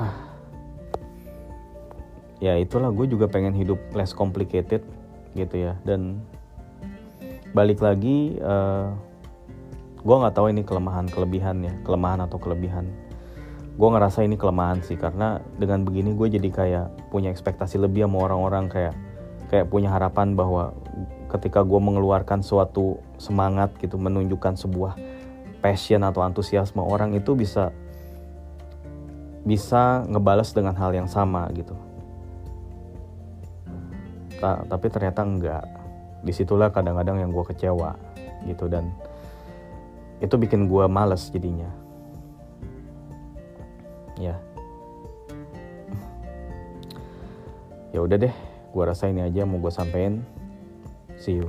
ah, 0.00 0.16
ya 2.40 2.56
itulah 2.56 2.88
gue 2.90 3.06
juga 3.06 3.28
pengen 3.28 3.52
hidup 3.52 3.78
less 3.92 4.16
complicated 4.16 4.82
gitu 5.36 5.70
ya. 5.70 5.76
Dan 5.84 6.24
balik 7.52 7.84
lagi 7.84 8.40
uh, 8.40 8.92
gue 9.98 10.16
nggak 10.16 10.34
tahu 10.34 10.48
ini 10.50 10.62
kelemahan 10.64 11.06
kelebihan 11.10 11.62
ya 11.62 11.74
kelemahan 11.84 12.24
atau 12.24 12.40
kelebihan. 12.40 12.88
Gue 13.78 13.88
ngerasa 13.94 14.26
ini 14.26 14.34
kelemahan 14.34 14.82
sih 14.82 14.98
karena 14.98 15.38
dengan 15.54 15.86
begini 15.86 16.10
gue 16.16 16.26
jadi 16.34 16.50
kayak 16.50 17.14
punya 17.14 17.30
ekspektasi 17.30 17.78
lebih 17.78 18.10
sama 18.10 18.26
orang-orang 18.26 18.66
kayak 18.66 18.94
kayak 19.48 19.70
punya 19.70 19.94
harapan 19.94 20.34
bahwa 20.34 20.74
ketika 21.28 21.62
gue 21.62 21.78
mengeluarkan 21.78 22.40
suatu 22.40 22.98
semangat 23.20 23.70
gitu 23.78 24.00
menunjukkan 24.00 24.56
sebuah 24.56 24.96
passion 25.60 26.02
atau 26.02 26.24
antusiasme 26.24 26.80
orang 26.80 27.14
itu 27.14 27.36
bisa 27.36 27.70
bisa 29.48 30.04
ngebalas 30.04 30.52
dengan 30.52 30.76
hal 30.76 30.92
yang 30.92 31.08
sama 31.08 31.48
gitu. 31.56 31.72
Ta 34.36 34.60
tapi 34.68 34.92
ternyata 34.92 35.24
enggak. 35.24 35.64
Di 36.20 36.36
situlah 36.36 36.68
kadang-kadang 36.68 37.24
yang 37.24 37.32
gue 37.32 37.44
kecewa 37.48 37.96
gitu 38.44 38.68
dan 38.68 38.92
itu 40.20 40.36
bikin 40.36 40.68
gue 40.68 40.84
males 40.84 41.32
jadinya. 41.32 41.72
Ya. 44.20 44.36
Ya 47.96 48.04
udah 48.04 48.20
deh 48.20 48.34
gue 48.68 48.84
rasa 48.84 49.08
ini 49.08 49.24
aja 49.24 49.48
mau 49.48 49.56
gue 49.56 49.72
sampein. 49.72 50.20
See 51.16 51.40
you 51.40 51.48